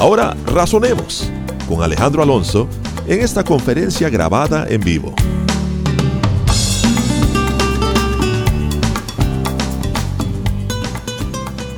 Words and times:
Ahora 0.00 0.34
razonemos 0.46 1.30
con 1.68 1.82
Alejandro 1.82 2.22
Alonso 2.22 2.66
en 3.06 3.20
esta 3.20 3.44
conferencia 3.44 4.08
grabada 4.08 4.66
en 4.66 4.80
vivo. 4.80 5.14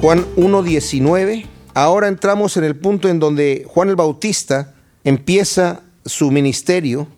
Juan 0.00 0.24
1.19. 0.36 1.46
Ahora 1.74 2.06
entramos 2.06 2.56
en 2.56 2.62
el 2.62 2.76
punto 2.76 3.08
en 3.08 3.18
donde 3.18 3.64
Juan 3.66 3.88
el 3.88 3.96
Bautista 3.96 4.72
empieza 5.02 5.80
su 6.06 6.30
ministerio. 6.30 7.08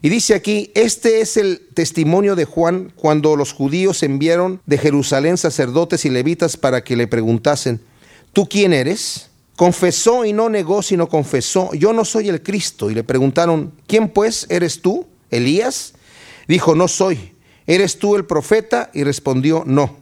Y 0.00 0.10
dice 0.10 0.34
aquí, 0.34 0.70
este 0.76 1.22
es 1.22 1.36
el 1.36 1.60
testimonio 1.74 2.36
de 2.36 2.44
Juan 2.44 2.92
cuando 2.94 3.34
los 3.34 3.52
judíos 3.52 4.04
enviaron 4.04 4.60
de 4.64 4.78
Jerusalén 4.78 5.38
sacerdotes 5.38 6.04
y 6.04 6.10
levitas 6.10 6.56
para 6.56 6.84
que 6.84 6.94
le 6.94 7.08
preguntasen, 7.08 7.80
¿tú 8.32 8.48
quién 8.48 8.72
eres? 8.72 9.30
Confesó 9.56 10.24
y 10.24 10.32
no 10.32 10.50
negó, 10.50 10.82
sino 10.82 11.08
confesó, 11.08 11.72
yo 11.72 11.92
no 11.92 12.04
soy 12.04 12.28
el 12.28 12.42
Cristo. 12.42 12.90
Y 12.90 12.94
le 12.94 13.04
preguntaron, 13.04 13.72
¿quién 13.86 14.08
pues 14.08 14.46
eres 14.50 14.82
tú? 14.82 15.06
¿Elías? 15.30 15.94
Dijo, 16.46 16.74
no 16.74 16.88
soy. 16.88 17.32
¿Eres 17.66 17.98
tú 17.98 18.16
el 18.16 18.26
profeta? 18.26 18.90
Y 18.92 19.02
respondió, 19.02 19.64
no. 19.66 19.96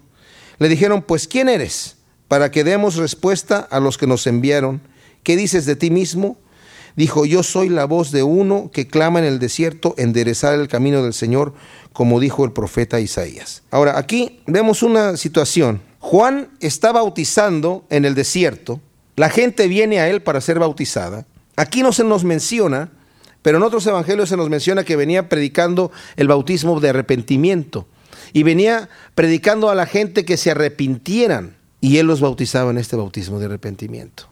Le 0.59 0.69
dijeron, 0.69 1.03
pues 1.03 1.29
¿quién 1.29 1.49
eres? 1.49 1.97
Para 2.29 2.51
que 2.51 2.65
demos 2.65 2.97
respuesta 2.97 3.61
a 3.71 3.81
los 3.81 3.97
que 3.97 4.07
nos 4.07 4.27
enviaron. 4.27 4.83
¿Qué 5.23 5.37
dices 5.37 5.67
de 5.67 5.77
ti 5.77 5.91
mismo? 5.91 6.37
Dijo, 6.97 7.25
yo 7.25 7.43
soy 7.43 7.69
la 7.69 7.87
voz 7.87 8.13
de 8.13 8.23
uno 8.23 8.71
que 8.73 8.87
clama 8.87 9.19
en 9.19 9.25
el 9.25 9.39
desierto, 9.39 9.95
enderezar 9.99 10.55
el 10.55 10.69
camino 10.69 11.03
del 11.03 11.13
Señor, 11.15 11.55
como 11.93 12.21
dijo 12.21 12.45
el 12.45 12.53
profeta 12.53 13.01
Isaías. 13.01 13.63
Ahora, 13.71 13.99
aquí 13.99 14.41
vemos 14.47 14.83
una 14.83 15.17
situación. 15.17 15.83
Juan 15.99 16.51
está 16.61 16.93
bautizando 16.93 17.85
en 17.89 18.05
el 18.05 18.15
desierto, 18.15 18.81
la 19.17 19.31
gente 19.31 19.69
viene 19.69 20.01
a 20.01 20.09
él 20.09 20.23
para 20.23 20.41
ser 20.41 20.59
bautizada. 20.59 21.27
Aquí 21.57 21.83
no 21.83 21.93
se 21.93 22.05
nos 22.05 22.25
menciona, 22.25 22.91
pero 23.43 23.59
en 23.59 23.63
otros 23.63 23.87
evangelios 23.87 24.29
se 24.29 24.37
nos 24.37 24.51
menciona 24.51 24.85
que 24.85 24.97
venía 24.97 25.29
predicando 25.29 25.93
el 26.17 26.29
bautismo 26.29 26.81
de 26.81 26.89
arrepentimiento 26.89 27.87
y 28.33 28.43
venía 28.43 28.89
predicando 29.15 29.71
a 29.71 29.75
la 29.75 29.87
gente 29.87 30.25
que 30.25 30.37
se 30.37 30.51
arrepintieran 30.51 31.57
y 31.81 31.99
él 31.99 32.07
los 32.07 32.21
bautizaba 32.21 32.71
en 32.71 32.79
este 32.79 32.97
bautismo 32.97 33.39
de 33.39 33.47
arrepentimiento. 33.47 34.29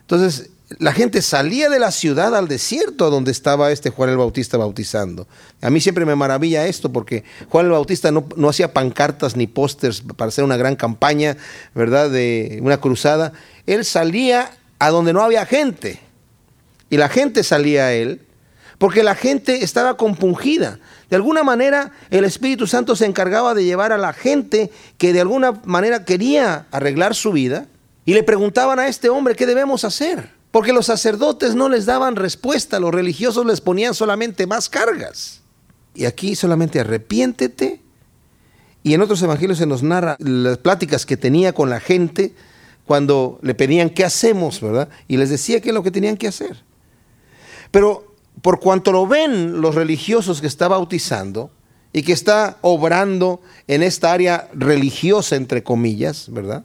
Entonces, 0.00 0.50
la 0.78 0.92
gente 0.92 1.20
salía 1.20 1.68
de 1.68 1.80
la 1.80 1.90
ciudad 1.90 2.34
al 2.36 2.46
desierto 2.46 3.10
donde 3.10 3.32
estaba 3.32 3.72
este 3.72 3.90
Juan 3.90 4.10
el 4.10 4.16
Bautista 4.16 4.56
bautizando. 4.56 5.26
A 5.60 5.70
mí 5.70 5.80
siempre 5.80 6.06
me 6.06 6.14
maravilla 6.14 6.66
esto 6.66 6.92
porque 6.92 7.24
Juan 7.48 7.66
el 7.66 7.72
Bautista 7.72 8.12
no, 8.12 8.26
no 8.36 8.48
hacía 8.48 8.72
pancartas 8.72 9.36
ni 9.36 9.46
pósters 9.46 10.02
para 10.16 10.28
hacer 10.28 10.44
una 10.44 10.56
gran 10.56 10.76
campaña, 10.76 11.36
¿verdad? 11.74 12.08
De 12.10 12.60
una 12.62 12.80
cruzada. 12.80 13.32
Él 13.66 13.84
salía 13.84 14.52
a 14.78 14.90
donde 14.90 15.12
no 15.12 15.22
había 15.22 15.44
gente. 15.44 16.00
Y 16.88 16.96
la 16.96 17.08
gente 17.08 17.42
salía 17.42 17.86
a 17.86 17.92
él 17.92 18.22
porque 18.78 19.02
la 19.02 19.14
gente 19.14 19.64
estaba 19.64 19.96
compungida. 19.96 20.78
De 21.10 21.16
alguna 21.16 21.42
manera 21.42 21.90
el 22.10 22.24
Espíritu 22.24 22.68
Santo 22.68 22.94
se 22.94 23.06
encargaba 23.06 23.54
de 23.54 23.64
llevar 23.64 23.92
a 23.92 23.98
la 23.98 24.12
gente 24.12 24.70
que 24.98 25.12
de 25.12 25.20
alguna 25.20 25.60
manera 25.64 26.04
quería 26.04 26.66
arreglar 26.70 27.16
su 27.16 27.32
vida 27.32 27.66
y 28.04 28.14
le 28.14 28.22
preguntaban 28.22 28.78
a 28.78 28.86
este 28.86 29.08
hombre, 29.08 29.34
¿qué 29.34 29.46
debemos 29.46 29.84
hacer? 29.84 30.39
Porque 30.50 30.72
los 30.72 30.86
sacerdotes 30.86 31.54
no 31.54 31.68
les 31.68 31.86
daban 31.86 32.16
respuesta, 32.16 32.80
los 32.80 32.92
religiosos 32.92 33.46
les 33.46 33.60
ponían 33.60 33.94
solamente 33.94 34.46
más 34.46 34.68
cargas. 34.68 35.42
Y 35.94 36.04
aquí 36.04 36.34
solamente 36.34 36.80
arrepiéntete. 36.80 37.80
Y 38.82 38.94
en 38.94 39.02
otros 39.02 39.22
evangelios 39.22 39.58
se 39.58 39.66
nos 39.66 39.82
narra 39.82 40.16
las 40.18 40.58
pláticas 40.58 41.06
que 41.06 41.16
tenía 41.16 41.52
con 41.52 41.70
la 41.70 41.80
gente 41.80 42.34
cuando 42.86 43.38
le 43.42 43.54
pedían 43.54 43.90
qué 43.90 44.04
hacemos, 44.04 44.60
¿verdad? 44.60 44.88
Y 45.06 45.16
les 45.16 45.30
decía 45.30 45.60
qué 45.60 45.68
es 45.68 45.74
lo 45.74 45.82
que 45.82 45.90
tenían 45.90 46.16
que 46.16 46.26
hacer. 46.26 46.64
Pero 47.70 48.16
por 48.42 48.58
cuanto 48.58 48.90
lo 48.90 49.06
ven 49.06 49.60
los 49.60 49.74
religiosos 49.74 50.40
que 50.40 50.46
está 50.46 50.66
bautizando 50.66 51.50
y 51.92 52.02
que 52.02 52.12
está 52.12 52.58
obrando 52.62 53.40
en 53.68 53.82
esta 53.82 54.12
área 54.12 54.48
religiosa, 54.54 55.36
entre 55.36 55.62
comillas, 55.62 56.26
¿verdad? 56.32 56.64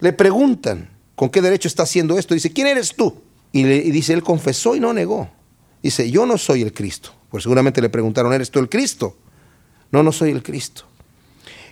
Le 0.00 0.12
preguntan, 0.12 0.95
¿con 1.16 1.30
qué 1.30 1.42
derecho 1.42 1.66
está 1.66 1.82
haciendo 1.82 2.16
esto? 2.18 2.34
Dice, 2.34 2.52
¿quién 2.52 2.68
eres 2.68 2.94
tú? 2.94 3.20
Y, 3.50 3.64
dice, 3.64 4.12
él 4.12 4.22
confesó 4.22 4.76
y 4.76 4.80
no 4.80 4.92
negó. 4.92 5.28
Dice, 5.82 6.10
yo 6.10 6.26
no 6.26 6.38
soy 6.38 6.62
el 6.62 6.72
Cristo. 6.72 7.12
Pues 7.30 7.42
seguramente 7.42 7.80
le 7.80 7.88
preguntaron, 7.88 8.32
¿eres 8.32 8.50
tú 8.50 8.60
el 8.60 8.68
Cristo? 8.68 9.16
No, 9.90 10.02
no 10.02 10.12
soy 10.12 10.30
el 10.30 10.42
Cristo. 10.42 10.84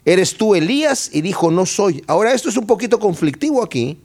¿Eres 0.04 0.36
tú 0.36 0.54
Elías? 0.54 1.10
Y 1.12 1.20
dijo, 1.20 1.50
no 1.50 1.66
soy. 1.66 2.02
Ahora 2.06 2.32
esto 2.32 2.48
es 2.48 2.56
un 2.56 2.66
poquito 2.66 2.98
conflictivo 2.98 3.62
aquí, 3.62 4.00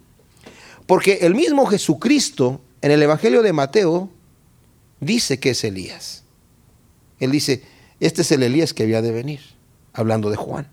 porque 0.85 1.19
el 1.21 1.35
mismo 1.35 1.65
Jesucristo 1.65 2.61
en 2.81 2.91
el 2.91 3.01
Evangelio 3.01 3.41
de 3.41 3.53
Mateo 3.53 4.09
dice 4.99 5.39
que 5.39 5.51
es 5.51 5.63
Elías. 5.63 6.23
Él 7.19 7.31
dice, 7.31 7.63
este 7.99 8.21
es 8.21 8.31
el 8.31 8.43
Elías 8.43 8.73
que 8.73 8.83
había 8.83 9.01
de 9.01 9.11
venir, 9.11 9.41
hablando 9.93 10.29
de 10.29 10.37
Juan. 10.37 10.69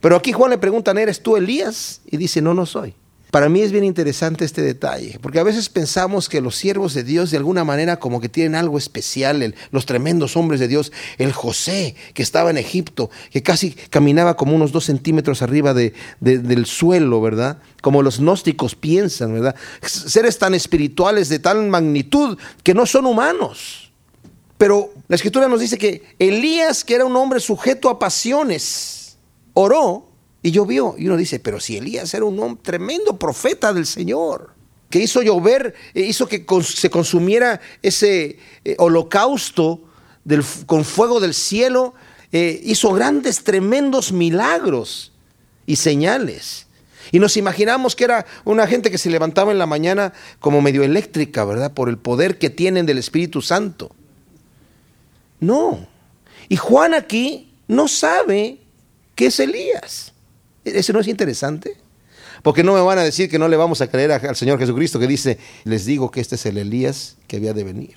Pero 0.00 0.16
aquí 0.16 0.32
Juan 0.32 0.50
le 0.50 0.58
preguntan, 0.58 0.98
¿eres 0.98 1.22
tú 1.22 1.36
Elías? 1.36 2.02
Y 2.06 2.16
dice, 2.16 2.40
no, 2.42 2.54
no 2.54 2.66
soy. 2.66 2.94
Para 3.30 3.50
mí 3.50 3.60
es 3.60 3.72
bien 3.72 3.84
interesante 3.84 4.46
este 4.46 4.62
detalle, 4.62 5.18
porque 5.20 5.38
a 5.38 5.42
veces 5.42 5.68
pensamos 5.68 6.30
que 6.30 6.40
los 6.40 6.56
siervos 6.56 6.94
de 6.94 7.04
Dios 7.04 7.30
de 7.30 7.36
alguna 7.36 7.62
manera 7.62 7.98
como 7.98 8.22
que 8.22 8.30
tienen 8.30 8.54
algo 8.54 8.78
especial, 8.78 9.54
los 9.70 9.84
tremendos 9.84 10.34
hombres 10.36 10.60
de 10.60 10.68
Dios, 10.68 10.92
el 11.18 11.32
José 11.32 11.94
que 12.14 12.22
estaba 12.22 12.48
en 12.48 12.56
Egipto, 12.56 13.10
que 13.30 13.42
casi 13.42 13.72
caminaba 13.72 14.36
como 14.36 14.56
unos 14.56 14.72
dos 14.72 14.86
centímetros 14.86 15.42
arriba 15.42 15.74
de, 15.74 15.92
del 16.20 16.64
suelo, 16.64 17.20
¿verdad? 17.20 17.58
Como 17.82 18.02
los 18.02 18.18
gnósticos 18.18 18.74
piensan, 18.74 19.34
¿verdad? 19.34 19.54
Seres 19.82 20.38
tan 20.38 20.54
espirituales 20.54 21.28
de 21.28 21.38
tal 21.38 21.68
magnitud 21.68 22.38
que 22.62 22.72
no 22.72 22.86
son 22.86 23.04
humanos. 23.04 23.92
Pero 24.56 24.90
la 25.06 25.16
escritura 25.16 25.48
nos 25.48 25.60
dice 25.60 25.76
que 25.76 26.02
Elías, 26.18 26.82
que 26.82 26.94
era 26.94 27.04
un 27.04 27.14
hombre 27.14 27.40
sujeto 27.40 27.90
a 27.90 27.98
pasiones, 27.98 29.18
oró 29.52 30.07
y 30.42 30.50
llovió. 30.50 30.94
Y 30.96 31.06
uno 31.06 31.16
dice, 31.16 31.40
pero 31.40 31.60
si 31.60 31.76
Elías 31.76 32.12
era 32.14 32.24
un 32.24 32.38
hombre 32.40 32.62
tremendo 32.62 33.18
profeta 33.18 33.72
del 33.72 33.86
Señor, 33.86 34.50
que 34.90 35.00
hizo 35.00 35.22
llover, 35.22 35.74
eh, 35.94 36.02
hizo 36.02 36.26
que 36.26 36.44
se 36.64 36.90
consumiera 36.90 37.60
ese 37.82 38.38
eh, 38.64 38.74
holocausto 38.78 39.82
con 40.66 40.84
fuego 40.84 41.20
del 41.20 41.34
cielo, 41.34 41.94
eh, 42.32 42.60
hizo 42.64 42.92
grandes, 42.92 43.44
tremendos 43.44 44.12
milagros 44.12 45.12
y 45.66 45.76
señales. 45.76 46.66
Y 47.10 47.18
nos 47.18 47.36
imaginamos 47.38 47.96
que 47.96 48.04
era 48.04 48.26
una 48.44 48.66
gente 48.66 48.90
que 48.90 48.98
se 48.98 49.08
levantaba 49.08 49.52
en 49.52 49.58
la 49.58 49.66
mañana 49.66 50.12
como 50.40 50.60
medio 50.60 50.82
eléctrica, 50.82 51.44
¿verdad? 51.44 51.72
Por 51.72 51.88
el 51.88 51.96
poder 51.96 52.38
que 52.38 52.50
tienen 52.50 52.84
del 52.84 52.98
Espíritu 52.98 53.40
Santo. 53.40 53.90
No. 55.40 55.86
Y 56.50 56.56
Juan 56.56 56.92
aquí 56.92 57.54
no 57.66 57.88
sabe 57.88 58.58
qué 59.14 59.26
es 59.26 59.40
Elías. 59.40 60.12
¿Eso 60.74 60.92
no 60.92 61.00
es 61.00 61.08
interesante? 61.08 61.76
Porque 62.42 62.62
no 62.62 62.74
me 62.74 62.80
van 62.80 62.98
a 62.98 63.02
decir 63.02 63.28
que 63.28 63.38
no 63.38 63.48
le 63.48 63.56
vamos 63.56 63.80
a 63.80 63.88
creer 63.88 64.12
al 64.12 64.36
Señor 64.36 64.58
Jesucristo 64.58 64.98
que 64.98 65.06
dice, 65.06 65.38
les 65.64 65.84
digo 65.84 66.10
que 66.10 66.20
este 66.20 66.36
es 66.36 66.46
el 66.46 66.58
Elías 66.58 67.16
que 67.26 67.36
había 67.36 67.52
de 67.52 67.64
venir. 67.64 67.96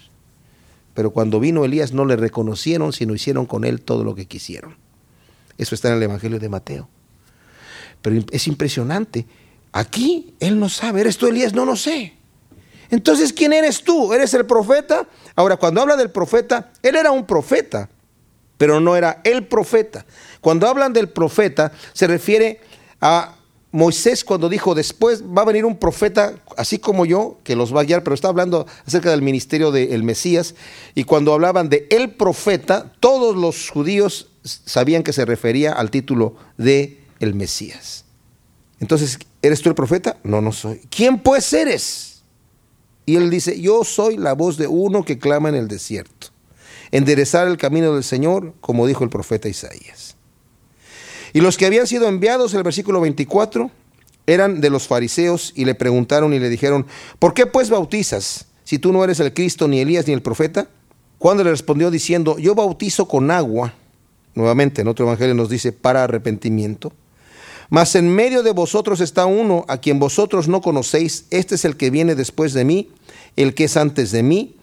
Pero 0.93 1.11
cuando 1.11 1.39
vino 1.39 1.63
Elías 1.63 1.93
no 1.93 2.05
le 2.05 2.15
reconocieron, 2.15 2.91
sino 2.91 3.13
hicieron 3.13 3.45
con 3.45 3.63
él 3.63 3.81
todo 3.81 4.03
lo 4.03 4.15
que 4.15 4.25
quisieron. 4.25 4.75
Eso 5.57 5.75
está 5.75 5.89
en 5.89 5.95
el 5.95 6.03
Evangelio 6.03 6.39
de 6.39 6.49
Mateo. 6.49 6.89
Pero 8.01 8.23
es 8.31 8.47
impresionante. 8.47 9.25
Aquí 9.71 10.33
él 10.39 10.59
no 10.59 10.69
sabe, 10.69 11.01
¿eres 11.01 11.17
tú 11.17 11.27
Elías? 11.27 11.53
No, 11.53 11.65
no 11.65 11.75
sé. 11.75 12.13
Entonces, 12.89 13.31
¿quién 13.31 13.53
eres 13.53 13.83
tú? 13.83 14.11
¿Eres 14.11 14.33
el 14.33 14.45
profeta? 14.45 15.07
Ahora, 15.35 15.55
cuando 15.55 15.81
habla 15.81 15.95
del 15.95 16.11
profeta, 16.11 16.71
él 16.83 16.95
era 16.95 17.11
un 17.11 17.25
profeta, 17.25 17.89
pero 18.57 18.81
no 18.81 18.97
era 18.97 19.21
el 19.23 19.45
profeta. 19.47 20.05
Cuando 20.41 20.67
hablan 20.67 20.91
del 20.91 21.07
profeta, 21.07 21.71
se 21.93 22.05
refiere 22.07 22.59
a 23.01 23.35
Moisés 23.71 24.23
cuando 24.25 24.49
dijo, 24.49 24.75
después 24.75 25.23
va 25.23 25.43
a 25.43 25.45
venir 25.45 25.65
un 25.65 25.77
profeta, 25.77 26.35
así 26.57 26.77
como 26.77 27.05
yo, 27.05 27.39
que 27.43 27.55
los 27.55 27.73
va 27.73 27.81
a 27.81 27.83
guiar, 27.85 28.03
pero 28.03 28.13
está 28.13 28.27
hablando 28.27 28.67
acerca 28.85 29.11
del 29.11 29.21
ministerio 29.21 29.71
del 29.71 30.03
Mesías. 30.03 30.55
Y 30.93 31.05
cuando 31.05 31.33
hablaban 31.33 31.69
de 31.69 31.87
el 31.89 32.11
profeta, 32.11 32.91
todos 32.99 33.35
los 33.35 33.69
judíos 33.69 34.29
sabían 34.43 35.03
que 35.03 35.13
se 35.13 35.25
refería 35.25 35.71
al 35.71 35.89
título 35.89 36.35
de 36.57 37.01
el 37.19 37.33
Mesías. 37.33 38.03
Entonces, 38.81 39.19
¿eres 39.41 39.61
tú 39.61 39.69
el 39.69 39.75
profeta? 39.75 40.17
No, 40.23 40.41
no 40.41 40.51
soy. 40.51 40.81
¿Quién 40.89 41.19
pues 41.19 41.53
eres? 41.53 42.23
Y 43.05 43.15
él 43.15 43.29
dice, 43.29 43.59
yo 43.59 43.83
soy 43.83 44.17
la 44.17 44.33
voz 44.33 44.57
de 44.57 44.67
uno 44.67 45.05
que 45.05 45.17
clama 45.17 45.49
en 45.49 45.55
el 45.55 45.67
desierto. 45.67 46.27
Enderezar 46.91 47.47
el 47.47 47.57
camino 47.57 47.93
del 47.93 48.03
Señor, 48.03 48.53
como 48.59 48.85
dijo 48.85 49.03
el 49.03 49.09
profeta 49.09 49.47
Isaías. 49.47 50.17
Y 51.33 51.41
los 51.41 51.57
que 51.57 51.65
habían 51.65 51.87
sido 51.87 52.07
enviados, 52.07 52.53
el 52.53 52.63
versículo 52.63 53.01
24, 53.01 53.71
eran 54.27 54.61
de 54.61 54.69
los 54.69 54.87
fariseos 54.87 55.53
y 55.55 55.65
le 55.65 55.75
preguntaron 55.75 56.33
y 56.33 56.39
le 56.39 56.49
dijeron, 56.49 56.85
¿por 57.19 57.33
qué 57.33 57.45
pues 57.45 57.69
bautizas 57.69 58.45
si 58.63 58.79
tú 58.79 58.91
no 58.91 59.03
eres 59.03 59.19
el 59.19 59.33
Cristo, 59.33 59.67
ni 59.67 59.79
Elías, 59.79 60.07
ni 60.07 60.13
el 60.13 60.21
profeta? 60.21 60.67
Cuando 61.17 61.43
le 61.43 61.51
respondió 61.51 61.91
diciendo, 61.91 62.37
yo 62.37 62.55
bautizo 62.55 63.07
con 63.07 63.31
agua, 63.31 63.73
nuevamente 64.33 64.81
en 64.81 64.87
otro 64.87 65.05
evangelio 65.05 65.35
nos 65.35 65.49
dice, 65.49 65.71
para 65.71 66.03
arrepentimiento. 66.03 66.93
Mas 67.69 67.95
en 67.95 68.13
medio 68.13 68.43
de 68.43 68.51
vosotros 68.51 68.99
está 68.99 69.25
uno 69.25 69.65
a 69.69 69.77
quien 69.77 69.97
vosotros 69.97 70.47
no 70.47 70.61
conocéis, 70.61 71.25
este 71.29 71.55
es 71.55 71.63
el 71.63 71.77
que 71.77 71.89
viene 71.89 72.15
después 72.15 72.53
de 72.53 72.65
mí, 72.65 72.89
el 73.37 73.53
que 73.53 73.65
es 73.65 73.77
antes 73.77 74.11
de 74.11 74.23
mí, 74.23 74.55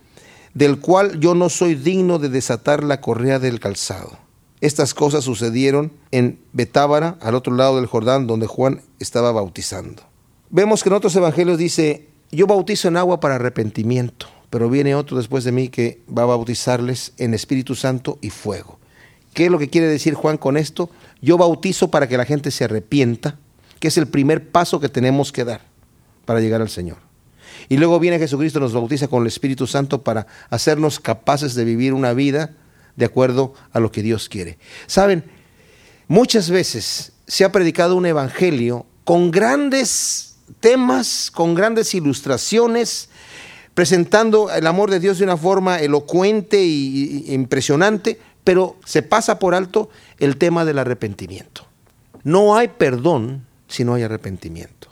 del 0.53 0.79
cual 0.79 1.19
yo 1.21 1.35
no 1.35 1.49
soy 1.49 1.75
digno 1.75 2.19
de 2.19 2.29
desatar 2.29 2.85
la 2.85 3.01
correa 3.01 3.39
del 3.39 3.61
calzado. 3.61 4.28
Estas 4.61 4.93
cosas 4.93 5.25
sucedieron 5.25 5.93
en 6.11 6.41
Betábara, 6.53 7.17
al 7.21 7.35
otro 7.35 7.55
lado 7.55 7.77
del 7.77 7.87
Jordán, 7.87 8.27
donde 8.27 8.47
Juan 8.47 8.83
estaba 8.99 9.31
bautizando. 9.31 10.03
Vemos 10.51 10.83
que 10.83 10.89
en 10.89 10.95
otros 10.95 11.15
evangelios 11.15 11.59
dice, 11.59 12.09
yo 12.33 12.47
bautizo 12.47 12.89
en 12.89 12.97
agua 12.97 13.21
para 13.21 13.37
arrepentimiento, 13.37 14.27
pero 14.51 14.69
viene 14.69 14.95
otro 14.95 15.17
después 15.17 15.45
de 15.45 15.53
mí 15.53 15.69
que 15.69 16.01
va 16.07 16.23
a 16.23 16.27
bautizarles 16.27 17.13
en 17.19 17.35
Espíritu 17.35 17.75
Santo 17.75 18.19
y 18.21 18.31
fuego. 18.31 18.79
¿Qué 19.33 19.45
es 19.45 19.51
lo 19.51 19.59
que 19.59 19.69
quiere 19.69 19.87
decir 19.87 20.15
Juan 20.15 20.39
con 20.39 20.57
esto? 20.57 20.91
Yo 21.23 21.39
bautizo 21.39 21.91
para 21.91 22.09
que 22.09 22.17
la 22.17 22.25
gente 22.25 22.51
se 22.51 22.65
arrepienta, 22.65 23.39
que 23.79 23.89
es 23.89 23.99
el 23.99 24.09
primer 24.09 24.51
paso 24.51 24.81
que 24.81 24.89
tenemos 24.89 25.31
que 25.31 25.45
dar 25.45 25.61
para 26.25 26.41
llegar 26.41 26.61
al 26.61 26.71
Señor. 26.71 26.99
Y 27.69 27.77
luego 27.77 28.01
viene 28.01 28.19
Jesucristo, 28.19 28.59
nos 28.59 28.73
bautiza 28.73 29.07
con 29.09 29.23
el 29.23 29.29
Espíritu 29.29 29.67
Santo 29.67 30.03
para 30.03 30.27
hacernos 30.51 30.99
capaces 30.99 31.55
de 31.55 31.65
vivir 31.65 31.93
una 31.93 32.13
vida 32.13 32.55
de 32.99 33.05
acuerdo 33.05 33.55
a 33.73 33.79
lo 33.79 33.93
que 33.93 34.03
Dios 34.03 34.29
quiere. 34.29 34.59
Saben, 34.89 35.25
muchas 36.09 36.51
veces 36.51 37.13
se 37.29 37.45
ha 37.45 37.53
predicado 37.53 37.95
un 37.95 38.07
evangelio 38.07 38.87
con 39.05 39.31
grandes 39.31 40.37
temas, 40.59 41.31
con 41.31 41.55
grandes 41.55 41.95
ilustraciones, 41.95 43.09
presentando 43.73 44.51
el 44.51 44.67
amor 44.67 44.91
de 44.91 44.99
Dios 44.99 45.19
de 45.19 45.25
una 45.25 45.37
forma 45.37 45.79
elocuente 45.79 46.59
e 46.59 47.33
impresionante, 47.35 48.19
pero 48.43 48.77
se 48.85 49.03
pasa 49.03 49.39
por 49.39 49.55
alto 49.55 49.91
el 50.19 50.37
tema 50.37 50.65
del 50.65 50.81
arrepentimiento. 50.81 51.67
No 52.25 52.57
hay 52.57 52.67
perdón 52.67 53.47
si 53.69 53.85
no 53.85 53.95
hay 53.95 54.03
arrepentimiento. 54.03 54.89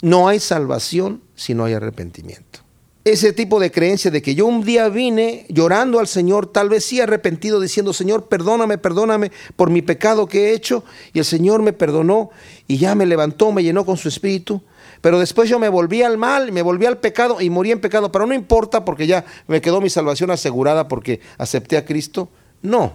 No 0.00 0.28
hay 0.28 0.40
salvación 0.40 1.20
si 1.34 1.52
no 1.52 1.66
hay 1.66 1.74
arrepentimiento. 1.74 2.63
Ese 3.04 3.34
tipo 3.34 3.60
de 3.60 3.70
creencia 3.70 4.10
de 4.10 4.22
que 4.22 4.34
yo 4.34 4.46
un 4.46 4.64
día 4.64 4.88
vine 4.88 5.44
llorando 5.50 6.00
al 6.00 6.06
Señor, 6.06 6.46
tal 6.46 6.70
vez 6.70 6.86
sí 6.86 7.02
arrepentido, 7.02 7.60
diciendo, 7.60 7.92
Señor, 7.92 8.28
perdóname, 8.28 8.78
perdóname 8.78 9.30
por 9.56 9.68
mi 9.68 9.82
pecado 9.82 10.26
que 10.26 10.48
he 10.48 10.54
hecho, 10.54 10.84
y 11.12 11.18
el 11.18 11.26
Señor 11.26 11.60
me 11.60 11.74
perdonó 11.74 12.30
y 12.66 12.78
ya 12.78 12.94
me 12.94 13.04
levantó, 13.04 13.52
me 13.52 13.62
llenó 13.62 13.84
con 13.84 13.98
su 13.98 14.08
espíritu, 14.08 14.62
pero 15.02 15.18
después 15.18 15.50
yo 15.50 15.58
me 15.58 15.68
volví 15.68 16.02
al 16.02 16.16
mal, 16.16 16.50
me 16.50 16.62
volví 16.62 16.86
al 16.86 16.96
pecado 16.96 17.42
y 17.42 17.50
morí 17.50 17.72
en 17.72 17.80
pecado, 17.82 18.10
pero 18.10 18.24
no 18.24 18.32
importa 18.32 18.86
porque 18.86 19.06
ya 19.06 19.26
me 19.48 19.60
quedó 19.60 19.82
mi 19.82 19.90
salvación 19.90 20.30
asegurada 20.30 20.88
porque 20.88 21.20
acepté 21.36 21.76
a 21.76 21.84
Cristo. 21.84 22.30
No, 22.62 22.94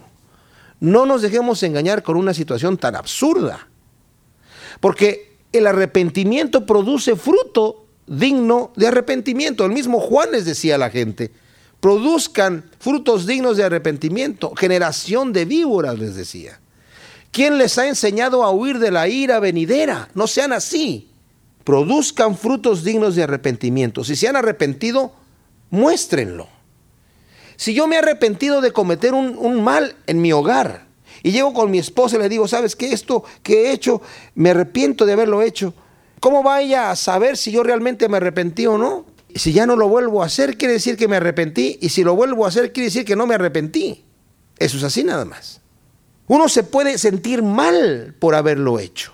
no 0.80 1.06
nos 1.06 1.22
dejemos 1.22 1.62
engañar 1.62 2.02
con 2.02 2.18
una 2.18 2.34
situación 2.34 2.78
tan 2.78 2.96
absurda. 2.96 3.68
Porque 4.80 5.38
el 5.52 5.68
arrepentimiento 5.68 6.66
produce 6.66 7.16
fruto 7.16 7.79
digno 8.10 8.72
de 8.76 8.88
arrepentimiento. 8.88 9.66
El 9.66 9.72
mismo 9.72 10.00
Juan 10.00 10.32
les 10.32 10.46
decía 10.46 10.76
a 10.76 10.80
la 10.80 10.90
gente, 10.90 11.32
produzcan 11.80 12.70
frutos 12.80 13.26
dignos 13.26 13.56
de 13.56 13.64
arrepentimiento. 13.64 14.54
Generación 14.56 15.32
de 15.32 15.46
víboras 15.46 15.98
les 16.00 16.16
decía. 16.16 16.60
¿Quién 17.32 17.58
les 17.58 17.78
ha 17.78 17.88
enseñado 17.88 18.44
a 18.44 18.52
huir 18.52 18.80
de 18.80 18.92
la 18.92 19.08
ira 19.08 19.40
venidera? 19.40 20.10
No 20.16 20.26
sean 20.28 20.52
así. 20.52 21.10
Produzcan 21.64 22.36
frutos 22.36 22.84
dignos 22.84 23.16
de 23.16 23.24
arrepentimiento. 23.24 24.04
Si 24.04 24.16
se 24.16 24.28
han 24.28 24.36
arrepentido, 24.36 25.14
muéstrenlo. 25.70 26.48
Si 27.56 27.74
yo 27.74 27.88
me 27.88 27.96
he 27.96 28.00
arrepentido 28.00 28.62
de 28.62 28.72
cometer 28.72 29.14
un, 29.14 29.64
mal 29.64 29.96
en 30.08 30.22
mi 30.22 30.32
hogar 30.32 30.88
y 31.22 31.32
llego 31.32 31.54
con 31.54 31.70
mi 31.70 31.78
esposa 31.78 32.16
y 32.16 32.20
le 32.20 32.30
digo, 32.30 32.48
¿sabes 32.48 32.76
qué? 32.76 32.94
Esto 32.94 33.24
que 33.44 33.66
he 33.66 33.72
hecho, 33.74 34.02
me 34.34 34.52
arrepiento 34.52 35.06
de 35.06 35.14
haberlo 35.14 35.42
hecho. 35.42 35.74
¿Cómo 36.20 36.44
va 36.44 36.62
ella 36.62 36.92
a 36.92 36.96
saber 36.96 37.38
si 37.38 37.52
yo 37.52 37.64
realmente 37.64 38.10
me 38.10 38.18
arrepentí 38.18 38.66
o 38.68 38.78
no? 38.78 39.06
Si 39.36 39.54
ya 39.54 39.66
no 39.66 39.76
lo 39.76 39.88
vuelvo 39.88 40.24
a 40.24 40.26
hacer, 40.26 40.58
quiere 40.58 40.74
decir 40.74 40.98
que 40.98 41.08
me 41.08 41.18
arrepentí. 41.18 41.78
Y 41.82 41.90
si 41.90 42.04
lo 42.04 42.16
vuelvo 42.16 42.46
a 42.46 42.50
hacer, 42.50 42.74
quiere 42.74 42.86
decir 42.86 43.06
que 43.06 43.16
no 43.16 43.28
me 43.28 43.36
arrepentí. 43.36 44.04
Eso 44.58 44.78
es 44.78 44.84
así 44.84 45.04
nada 45.04 45.24
más. 45.26 45.62
Uno 46.28 46.50
se 46.50 46.64
puede 46.64 46.98
sentir 46.98 47.42
mal 47.42 48.16
por 48.20 48.36
haberlo 48.36 48.80
hecho. 48.80 49.14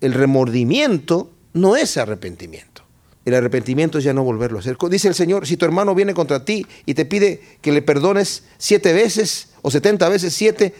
El 0.00 0.12
remordimiento 0.12 1.30
no 1.52 1.76
es 1.76 1.96
arrepentimiento. 1.96 2.82
El 3.24 3.34
arrepentimiento 3.34 3.98
es 3.98 4.04
ya 4.04 4.12
no 4.12 4.22
volverlo 4.22 4.58
a 4.58 4.60
hacer. 4.60 4.76
Dice 4.90 5.08
el 5.08 5.14
Señor, 5.14 5.46
si 5.46 5.56
tu 5.56 5.64
hermano 5.64 5.94
viene 5.94 6.14
contra 6.14 6.44
ti 6.44 6.66
y 6.84 6.94
te 6.94 7.06
pide 7.06 7.40
que 7.62 7.72
le 7.72 7.80
perdones 7.80 8.44
siete 8.58 8.92
veces 8.92 9.48
o 9.62 9.70
setenta 9.70 10.08
veces 10.08 10.34
siete 10.34 10.74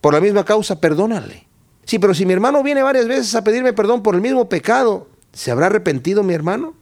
por 0.00 0.12
la 0.12 0.20
misma 0.20 0.44
causa, 0.44 0.78
perdónale. 0.78 1.46
Sí, 1.84 1.98
pero 1.98 2.14
si 2.14 2.26
mi 2.26 2.32
hermano 2.32 2.62
viene 2.62 2.82
varias 2.82 3.08
veces 3.08 3.34
a 3.34 3.42
pedirme 3.42 3.72
perdón 3.72 4.02
por 4.02 4.14
el 4.14 4.20
mismo 4.20 4.48
pecado, 4.48 5.08
¿se 5.36 5.50
habrá 5.50 5.66
arrepentido 5.66 6.22
mi 6.22 6.32
hermano? 6.32 6.74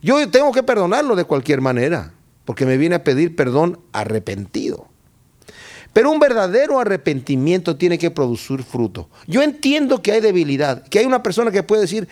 Yo 0.00 0.28
tengo 0.30 0.52
que 0.52 0.62
perdonarlo 0.62 1.16
de 1.16 1.24
cualquier 1.24 1.60
manera, 1.60 2.14
porque 2.46 2.64
me 2.64 2.78
viene 2.78 2.94
a 2.94 3.04
pedir 3.04 3.36
perdón 3.36 3.78
arrepentido. 3.92 4.88
Pero 5.92 6.10
un 6.10 6.18
verdadero 6.18 6.80
arrepentimiento 6.80 7.76
tiene 7.76 7.98
que 7.98 8.10
producir 8.10 8.62
fruto. 8.62 9.10
Yo 9.26 9.42
entiendo 9.42 10.00
que 10.00 10.12
hay 10.12 10.20
debilidad, 10.20 10.82
que 10.88 11.00
hay 11.00 11.04
una 11.04 11.22
persona 11.22 11.50
que 11.50 11.62
puede 11.62 11.82
decir, 11.82 12.08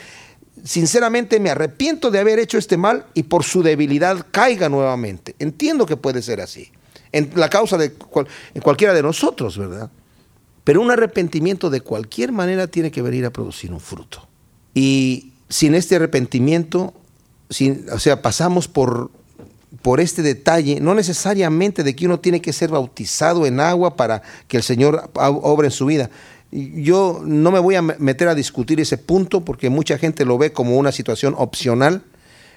sinceramente 0.62 1.40
me 1.40 1.48
arrepiento 1.48 2.10
de 2.10 2.18
haber 2.18 2.38
hecho 2.38 2.58
este 2.58 2.76
mal 2.76 3.06
y 3.14 3.22
por 3.22 3.42
su 3.42 3.62
debilidad 3.62 4.26
caiga 4.30 4.68
nuevamente. 4.68 5.36
Entiendo 5.38 5.86
que 5.86 5.96
puede 5.96 6.20
ser 6.20 6.42
así. 6.42 6.70
En 7.12 7.30
la 7.34 7.48
causa 7.48 7.78
de 7.78 7.94
cualquiera 8.62 8.92
de 8.92 9.02
nosotros, 9.02 9.56
¿verdad? 9.56 9.90
Pero 10.64 10.82
un 10.82 10.90
arrepentimiento 10.90 11.70
de 11.70 11.80
cualquier 11.80 12.32
manera 12.32 12.66
tiene 12.66 12.90
que 12.90 13.00
venir 13.00 13.24
a 13.24 13.30
producir 13.30 13.72
un 13.72 13.80
fruto. 13.80 14.26
Y 14.74 15.32
sin 15.48 15.74
este 15.74 15.96
arrepentimiento, 15.96 16.94
sin, 17.50 17.86
o 17.92 17.98
sea, 17.98 18.22
pasamos 18.22 18.68
por, 18.68 19.10
por 19.82 20.00
este 20.00 20.22
detalle, 20.22 20.80
no 20.80 20.94
necesariamente 20.94 21.82
de 21.82 21.94
que 21.94 22.06
uno 22.06 22.20
tiene 22.20 22.40
que 22.40 22.52
ser 22.52 22.70
bautizado 22.70 23.46
en 23.46 23.60
agua 23.60 23.96
para 23.96 24.22
que 24.48 24.56
el 24.56 24.62
Señor 24.62 25.10
obre 25.14 25.68
en 25.68 25.72
su 25.72 25.86
vida, 25.86 26.10
yo 26.52 27.22
no 27.24 27.50
me 27.50 27.58
voy 27.58 27.74
a 27.74 27.82
meter 27.82 28.28
a 28.28 28.34
discutir 28.34 28.80
ese 28.80 28.98
punto 28.98 29.44
porque 29.44 29.68
mucha 29.68 29.98
gente 29.98 30.24
lo 30.24 30.38
ve 30.38 30.52
como 30.52 30.76
una 30.76 30.92
situación 30.92 31.34
opcional. 31.36 32.02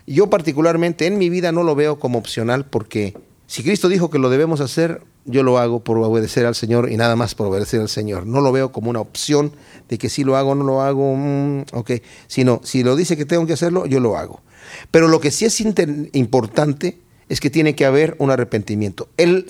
Yo 0.05 0.29
particularmente 0.29 1.08
en 1.08 1.17
mi 1.17 1.29
vida 1.29 1.51
no 1.51 1.63
lo 1.63 1.75
veo 1.75 2.00
como 2.00 2.19
opcional 2.19 2.65
porque 2.65 3.15
si 3.50 3.63
Cristo 3.63 3.89
dijo 3.89 4.12
que 4.12 4.20
lo 4.20 4.29
debemos 4.29 4.62
hacer, 4.62 5.01
yo 5.25 5.41
lo 5.41 5.58
hago 5.58 5.84
por 5.84 5.98
obedecer 5.98 6.46
al 6.46 6.53
Señor 6.53 6.91
y 6.91 6.98
nada 6.98 7.15
más 7.15 7.34
por 7.34 7.48
obedecer 7.48 7.82
al 7.82 7.89
Señor. 7.89 8.27
No 8.27 8.41
lo 8.41 8.51
veo 8.51 8.72
como 8.72 8.91
una 8.91 9.00
opción 9.00 9.53
de 9.89 9.98
que 9.98 10.08
si 10.08 10.24
lo 10.24 10.38
hago 10.38 10.51
o 10.51 10.56
no 10.56 10.63
lo 10.63 10.84
hago, 10.84 11.15
mm, 11.15 11.62
ok. 11.74 11.94
Sino, 12.27 12.62
si 12.63 12.84
lo 12.84 12.96
dice 12.96 13.18
que 13.18 13.25
tengo 13.25 13.48
que 13.48 13.53
hacerlo, 13.53 13.88
yo 13.88 14.00
lo 14.01 14.18
hago. 14.18 14.44
Pero 14.91 15.08
lo 15.08 15.20
que 15.20 15.32
sí 15.32 15.46
es 15.46 15.60
importante 16.13 17.00
es 17.27 17.39
que 17.39 17.50
tiene 17.50 17.74
que 17.74 17.88
haber 17.88 18.15
un 18.20 18.29
arrepentimiento. 18.29 19.10
El 19.18 19.48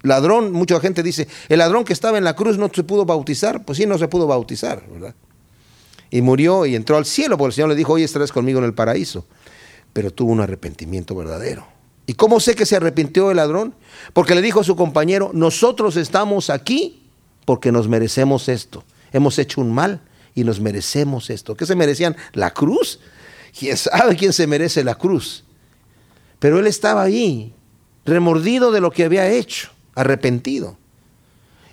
ladrón, 0.00 0.50
mucha 0.52 0.80
gente 0.80 1.02
dice, 1.02 1.28
el 1.50 1.58
ladrón 1.58 1.84
que 1.84 1.92
estaba 1.92 2.16
en 2.16 2.24
la 2.24 2.34
cruz 2.34 2.56
no 2.56 2.70
se 2.72 2.84
pudo 2.84 3.04
bautizar, 3.04 3.66
pues 3.66 3.76
sí, 3.76 3.84
no 3.84 3.98
se 3.98 4.08
pudo 4.08 4.26
bautizar, 4.26 4.82
¿verdad? 4.90 5.14
Y 6.10 6.22
murió 6.22 6.64
y 6.64 6.74
entró 6.74 6.96
al 6.96 7.04
cielo, 7.04 7.36
porque 7.36 7.50
el 7.50 7.54
Señor 7.56 7.68
le 7.68 7.76
dijo, 7.76 7.92
hoy 7.92 8.02
estarás 8.02 8.32
conmigo 8.32 8.60
en 8.60 8.64
el 8.64 8.72
paraíso. 8.72 9.26
Pero 9.92 10.10
tuvo 10.10 10.32
un 10.32 10.40
arrepentimiento 10.40 11.14
verdadero. 11.14 11.81
¿Y 12.06 12.14
cómo 12.14 12.40
sé 12.40 12.54
que 12.54 12.66
se 12.66 12.76
arrepintió 12.76 13.30
el 13.30 13.36
ladrón? 13.36 13.74
Porque 14.12 14.34
le 14.34 14.42
dijo 14.42 14.60
a 14.60 14.64
su 14.64 14.76
compañero, 14.76 15.30
nosotros 15.32 15.96
estamos 15.96 16.50
aquí 16.50 17.02
porque 17.44 17.72
nos 17.72 17.88
merecemos 17.88 18.48
esto. 18.48 18.84
Hemos 19.12 19.38
hecho 19.38 19.60
un 19.60 19.72
mal 19.72 20.00
y 20.34 20.44
nos 20.44 20.60
merecemos 20.60 21.30
esto. 21.30 21.54
¿Qué 21.54 21.66
se 21.66 21.76
merecían? 21.76 22.16
¿La 22.32 22.52
cruz? 22.52 23.00
¿Quién 23.56 23.76
sabe 23.76 24.16
quién 24.16 24.32
se 24.32 24.46
merece 24.46 24.82
la 24.82 24.94
cruz? 24.94 25.44
Pero 26.38 26.58
él 26.58 26.66
estaba 26.66 27.02
ahí, 27.02 27.54
remordido 28.04 28.72
de 28.72 28.80
lo 28.80 28.90
que 28.90 29.04
había 29.04 29.28
hecho 29.30 29.70
arrepentido. 29.94 30.76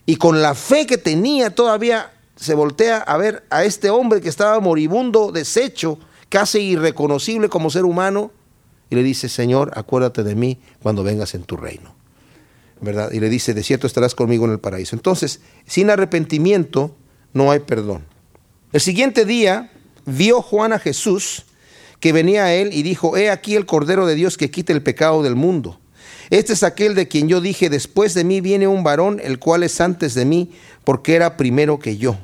Y 0.05 0.17
con 0.17 0.41
la 0.41 0.55
fe 0.55 0.85
que 0.85 0.97
tenía 0.97 1.53
todavía 1.53 2.11
se 2.35 2.53
voltea 2.53 2.97
a 2.97 3.17
ver 3.17 3.45
a 3.49 3.63
este 3.63 3.89
hombre 3.89 4.21
que 4.21 4.29
estaba 4.29 4.59
moribundo, 4.59 5.31
deshecho, 5.31 5.99
casi 6.29 6.59
irreconocible 6.59 7.49
como 7.49 7.69
ser 7.69 7.85
humano, 7.85 8.31
y 8.89 8.95
le 8.95 9.03
dice, 9.03 9.29
Señor, 9.29 9.71
acuérdate 9.75 10.23
de 10.23 10.35
mí 10.35 10.59
cuando 10.81 11.03
vengas 11.03 11.35
en 11.35 11.43
tu 11.43 11.57
reino. 11.57 11.95
¿Verdad? 12.81 13.11
Y 13.11 13.19
le 13.19 13.29
dice, 13.29 13.53
de 13.53 13.63
cierto 13.63 13.87
estarás 13.87 14.15
conmigo 14.15 14.45
en 14.45 14.51
el 14.51 14.59
paraíso. 14.59 14.95
Entonces, 14.95 15.41
sin 15.65 15.89
arrepentimiento 15.89 16.95
no 17.33 17.51
hay 17.51 17.59
perdón. 17.59 18.05
El 18.71 18.81
siguiente 18.81 19.25
día 19.25 19.71
vio 20.05 20.41
Juan 20.41 20.73
a 20.73 20.79
Jesús 20.79 21.45
que 21.99 22.13
venía 22.13 22.45
a 22.45 22.53
él 22.53 22.69
y 22.71 22.83
dijo, 22.83 23.17
he 23.17 23.29
aquí 23.29 23.55
el 23.55 23.65
Cordero 23.65 24.05
de 24.05 24.15
Dios 24.15 24.37
que 24.37 24.49
quita 24.49 24.73
el 24.73 24.81
pecado 24.81 25.21
del 25.23 25.35
mundo. 25.35 25.79
Este 26.29 26.53
es 26.53 26.63
aquel 26.63 26.95
de 26.95 27.07
quien 27.07 27.27
yo 27.27 27.41
dije, 27.41 27.69
después 27.69 28.13
de 28.13 28.23
mí 28.23 28.39
viene 28.39 28.67
un 28.67 28.83
varón, 28.83 29.19
el 29.23 29.39
cual 29.39 29.63
es 29.63 29.81
antes 29.81 30.13
de 30.13 30.25
mí, 30.25 30.51
porque 30.83 31.15
era 31.15 31.37
primero 31.37 31.79
que 31.79 31.97
yo. 31.97 32.17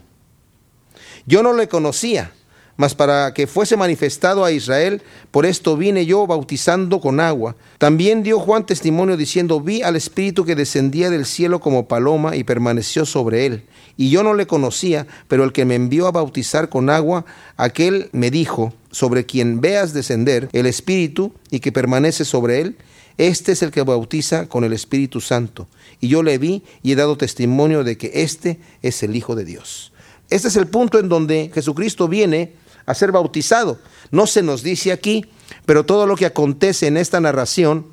Yo 1.26 1.42
no 1.42 1.54
le 1.54 1.68
conocía, 1.68 2.32
mas 2.78 2.94
para 2.94 3.34
que 3.34 3.48
fuese 3.48 3.78
manifestado 3.78 4.44
a 4.44 4.52
Israel, 4.52 5.02
por 5.32 5.46
esto 5.46 5.78
vine 5.78 6.06
yo 6.06 6.28
bautizando 6.28 7.00
con 7.00 7.20
agua. 7.20 7.56
También 7.78 8.24
dio 8.24 8.40
Juan 8.40 8.66
testimonio 8.66 9.18
diciendo, 9.18 9.62
vi 9.62 9.82
al 9.82 9.96
Espíritu 9.96 10.46
que 10.46 10.56
descendía 10.56 11.10
del 11.10 11.26
cielo 11.26 11.60
como 11.60 11.88
paloma 11.88 12.36
y 12.36 12.44
permaneció 12.44 13.06
sobre 13.06 13.46
él. 13.46 13.64
Y 13.98 14.10
yo 14.10 14.24
no 14.24 14.34
le 14.34 14.48
conocía, 14.48 15.08
pero 15.28 15.44
el 15.44 15.54
que 15.54 15.66
me 15.66 15.76
envió 15.76 16.08
a 16.08 16.12
bautizar 16.12 16.68
con 16.70 16.90
agua, 16.90 17.26
aquel 17.56 18.10
me 18.12 18.30
dijo, 18.30 18.74
sobre 18.92 19.26
quien 19.26 19.62
veas 19.62 19.94
descender 19.94 20.50
el 20.54 20.66
Espíritu 20.66 21.34
y 21.52 21.60
que 21.60 21.72
permanece 21.72 22.26
sobre 22.26 22.62
él, 22.62 22.78
este 23.18 23.54
es 23.54 23.62
el 23.62 23.72
que 23.72 23.82
bautiza 23.82 24.48
con 24.48 24.66
el 24.66 24.74
Espíritu 24.74 25.22
Santo. 25.22 25.68
Y 26.02 26.10
yo 26.10 26.24
le 26.24 26.38
vi 26.38 26.64
y 26.84 26.92
he 26.92 26.96
dado 26.96 27.18
testimonio 27.18 27.86
de 27.86 27.98
que 27.98 28.12
este 28.16 28.60
es 28.82 29.04
el 29.04 29.16
Hijo 29.16 29.36
de 29.36 29.46
Dios. 29.46 29.94
Este 30.30 30.48
es 30.48 30.56
el 30.56 30.68
punto 30.68 31.00
en 31.00 31.08
donde 31.08 31.52
Jesucristo 31.54 32.08
viene 32.08 32.54
a 32.86 32.94
ser 32.94 33.12
bautizado. 33.12 33.80
No 34.12 34.28
se 34.28 34.44
nos 34.44 34.64
dice 34.64 34.92
aquí, 34.92 35.26
pero 35.66 35.86
todo 35.86 36.08
lo 36.08 36.16
que 36.16 36.26
acontece 36.26 36.88
en 36.88 36.98
esta 36.98 37.20
narración, 37.20 37.88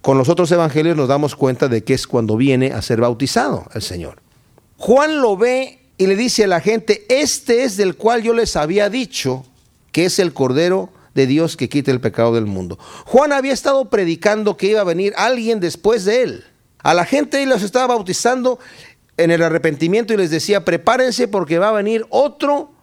con 0.00 0.18
los 0.18 0.28
otros 0.28 0.50
evangelios 0.52 0.96
nos 0.96 1.08
damos 1.08 1.34
cuenta 1.36 1.68
de 1.68 1.84
que 1.84 1.94
es 1.94 2.06
cuando 2.06 2.36
viene 2.36 2.72
a 2.72 2.82
ser 2.82 3.00
bautizado 3.00 3.66
el 3.74 3.82
Señor. 3.82 4.22
Juan 4.78 5.20
lo 5.20 5.36
ve 5.36 5.80
y 5.98 6.06
le 6.06 6.16
dice 6.16 6.44
a 6.44 6.48
la 6.48 6.60
gente, 6.60 7.04
este 7.08 7.64
es 7.64 7.76
del 7.76 7.96
cual 7.96 8.22
yo 8.22 8.34
les 8.34 8.56
había 8.56 8.90
dicho 8.90 9.44
que 9.92 10.04
es 10.04 10.18
el 10.18 10.32
Cordero 10.32 10.90
de 11.14 11.26
Dios 11.26 11.56
que 11.56 11.68
quita 11.68 11.90
el 11.90 12.00
pecado 12.00 12.34
del 12.34 12.46
mundo. 12.46 12.78
Juan 13.06 13.32
había 13.32 13.54
estado 13.54 13.88
predicando 13.88 14.56
que 14.56 14.68
iba 14.68 14.82
a 14.82 14.84
venir 14.84 15.14
alguien 15.16 15.60
después 15.60 16.04
de 16.04 16.22
él. 16.22 16.44
A 16.82 16.94
la 16.94 17.06
gente 17.06 17.42
él 17.42 17.48
los 17.48 17.62
estaba 17.62 17.94
bautizando 17.94 18.58
en 19.16 19.30
el 19.30 19.42
arrepentimiento 19.42 20.12
y 20.12 20.18
les 20.18 20.30
decía, 20.30 20.64
prepárense 20.64 21.26
porque 21.26 21.58
va 21.58 21.70
a 21.70 21.72
venir 21.72 22.06
otro 22.10 22.75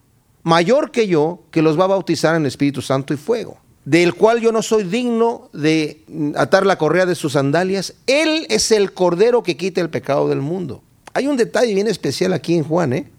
mayor 0.44 0.92
que 0.92 1.08
yo, 1.08 1.44
que 1.52 1.62
los 1.62 1.80
va 1.80 1.86
a 1.86 1.88
bautizar 1.88 2.36
en 2.36 2.46
Espíritu 2.46 2.82
Santo 2.82 3.14
y 3.14 3.18
fuego, 3.18 3.58
del 3.86 4.14
cual 4.14 4.42
yo 4.42 4.52
no 4.52 4.62
soy 4.62 4.84
digno 4.84 5.50
de 5.54 6.04
atar 6.36 6.66
la 6.66 6.78
correa 6.78 7.06
de 7.06 7.16
sus 7.16 7.34
sandalias. 7.34 7.96
Él 8.08 8.46
es 8.50 8.72
el 8.72 8.94
cordero 8.94 9.44
que 9.44 9.58
quita 9.58 9.82
el 9.82 9.90
pecado 9.90 10.30
del 10.30 10.42
mundo. 10.42 10.84
Hay 11.14 11.28
un 11.28 11.38
detalle 11.38 11.74
bien 11.74 11.88
especial 11.88 12.34
aquí 12.34 12.56
en 12.56 12.64
Juan, 12.64 12.94
¿eh? 12.94 13.10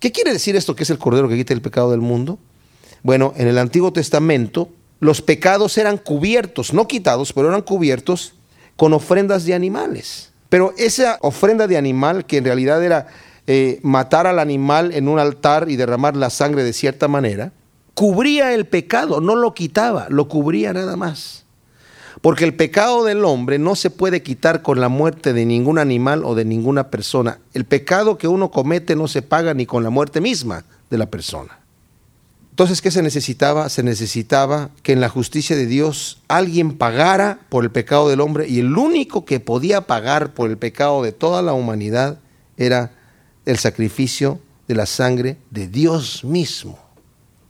¿Qué 0.00 0.12
quiere 0.12 0.32
decir 0.32 0.54
esto 0.54 0.76
que 0.76 0.84
es 0.84 0.90
el 0.90 0.98
cordero 0.98 1.28
que 1.28 1.36
quita 1.36 1.52
el 1.52 1.60
pecado 1.60 1.90
del 1.90 2.00
mundo? 2.00 2.38
Bueno, 3.02 3.32
en 3.36 3.48
el 3.48 3.58
Antiguo 3.58 3.92
Testamento 3.92 4.68
los 5.00 5.22
pecados 5.22 5.78
eran 5.78 5.98
cubiertos, 5.98 6.72
no 6.72 6.88
quitados, 6.88 7.32
pero 7.32 7.48
eran 7.48 7.62
cubiertos 7.62 8.34
con 8.76 8.92
ofrendas 8.92 9.44
de 9.44 9.54
animales. 9.54 10.30
Pero 10.48 10.72
esa 10.78 11.18
ofrenda 11.20 11.66
de 11.66 11.76
animal, 11.76 12.26
que 12.26 12.38
en 12.38 12.44
realidad 12.44 12.82
era 12.82 13.08
eh, 13.50 13.80
matar 13.82 14.26
al 14.26 14.40
animal 14.40 14.92
en 14.92 15.08
un 15.08 15.18
altar 15.18 15.70
y 15.70 15.76
derramar 15.76 16.14
la 16.18 16.28
sangre 16.28 16.64
de 16.64 16.74
cierta 16.74 17.08
manera, 17.08 17.52
cubría 17.94 18.52
el 18.52 18.66
pecado, 18.66 19.22
no 19.22 19.36
lo 19.36 19.54
quitaba, 19.54 20.06
lo 20.10 20.28
cubría 20.28 20.74
nada 20.74 20.98
más. 20.98 21.46
Porque 22.20 22.44
el 22.44 22.54
pecado 22.54 23.04
del 23.04 23.24
hombre 23.24 23.58
no 23.58 23.74
se 23.74 23.88
puede 23.88 24.22
quitar 24.22 24.60
con 24.60 24.82
la 24.82 24.90
muerte 24.90 25.32
de 25.32 25.46
ningún 25.46 25.78
animal 25.78 26.26
o 26.26 26.34
de 26.34 26.44
ninguna 26.44 26.90
persona. 26.90 27.38
El 27.54 27.64
pecado 27.64 28.18
que 28.18 28.28
uno 28.28 28.50
comete 28.50 28.94
no 28.96 29.08
se 29.08 29.22
paga 29.22 29.54
ni 29.54 29.64
con 29.64 29.82
la 29.82 29.88
muerte 29.88 30.20
misma 30.20 30.64
de 30.90 30.98
la 30.98 31.06
persona. 31.06 31.58
Entonces, 32.50 32.82
¿qué 32.82 32.90
se 32.90 33.02
necesitaba? 33.02 33.70
Se 33.70 33.82
necesitaba 33.82 34.68
que 34.82 34.92
en 34.92 35.00
la 35.00 35.08
justicia 35.08 35.56
de 35.56 35.64
Dios 35.64 36.20
alguien 36.28 36.76
pagara 36.76 37.38
por 37.48 37.64
el 37.64 37.70
pecado 37.70 38.10
del 38.10 38.20
hombre 38.20 38.46
y 38.46 38.60
el 38.60 38.76
único 38.76 39.24
que 39.24 39.40
podía 39.40 39.86
pagar 39.86 40.34
por 40.34 40.50
el 40.50 40.58
pecado 40.58 41.02
de 41.02 41.12
toda 41.12 41.40
la 41.40 41.54
humanidad 41.54 42.18
era 42.58 42.97
el 43.48 43.58
sacrificio 43.58 44.40
de 44.68 44.74
la 44.74 44.84
sangre 44.84 45.38
de 45.50 45.68
Dios 45.68 46.22
mismo. 46.22 46.78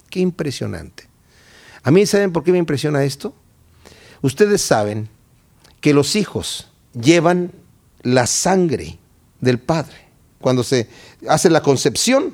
Qué 0.09 0.21
impresionante. 0.21 1.09
A 1.83 1.90
mí, 1.90 2.07
¿saben 2.07 2.33
por 2.33 2.45
qué 2.45 2.52
me 2.52 2.59
impresiona 2.59 3.02
esto? 3.02 3.35
Ustedes 4.23 4.62
saben 4.62 5.09
que 5.81 5.93
los 5.93 6.14
hijos 6.14 6.69
llevan 6.93 7.50
la 8.02 8.28
sangre 8.28 8.97
del 9.40 9.59
Padre. 9.59 9.97
Cuando 10.40 10.62
se 10.62 10.88
hace 11.28 11.50
la 11.50 11.62
concepción, 11.62 12.33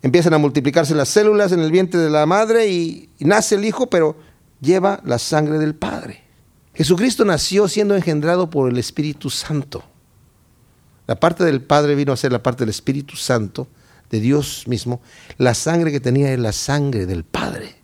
empiezan 0.00 0.34
a 0.34 0.38
multiplicarse 0.38 0.94
las 0.94 1.08
células 1.08 1.50
en 1.50 1.58
el 1.58 1.72
vientre 1.72 1.98
de 1.98 2.10
la 2.10 2.26
madre 2.26 2.68
y, 2.68 3.08
nace 3.18 3.56
el 3.56 3.64
hijo, 3.64 3.90
pero 3.90 4.16
lleva 4.60 5.00
la 5.04 5.18
sangre 5.18 5.58
del 5.58 5.74
Padre. 5.74 6.22
Jesucristo 6.74 7.24
nació 7.24 7.66
siendo 7.66 7.96
engendrado 7.96 8.50
por 8.50 8.70
el 8.70 8.78
Espíritu 8.78 9.30
Santo. 9.30 9.95
La 11.06 11.16
parte 11.16 11.44
del 11.44 11.62
Padre 11.62 11.94
vino 11.94 12.12
a 12.12 12.16
ser 12.16 12.32
la 12.32 12.42
parte 12.42 12.60
del 12.60 12.70
Espíritu 12.70 13.16
Santo, 13.16 13.68
de 14.10 14.20
Dios 14.20 14.64
mismo. 14.66 15.00
La 15.38 15.54
sangre 15.54 15.92
que 15.92 16.00
tenía 16.00 16.32
es 16.32 16.38
la 16.38 16.52
sangre 16.52 17.06
del 17.06 17.24
Padre, 17.24 17.76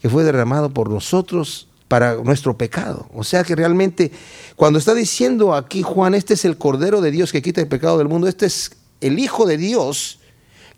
que 0.00 0.08
fue 0.08 0.24
derramado 0.24 0.70
por 0.70 0.88
nosotros 0.88 1.68
para 1.88 2.14
nuestro 2.16 2.56
pecado. 2.56 3.08
O 3.14 3.24
sea 3.24 3.44
que 3.44 3.54
realmente 3.54 4.10
cuando 4.56 4.78
está 4.78 4.94
diciendo 4.94 5.54
aquí 5.54 5.82
Juan, 5.82 6.14
este 6.14 6.34
es 6.34 6.44
el 6.44 6.56
Cordero 6.56 7.02
de 7.02 7.10
Dios 7.10 7.32
que 7.32 7.42
quita 7.42 7.60
el 7.60 7.68
pecado 7.68 7.98
del 7.98 8.08
mundo, 8.08 8.28
este 8.28 8.46
es 8.46 8.72
el 9.00 9.18
Hijo 9.18 9.46
de 9.46 9.58
Dios 9.58 10.18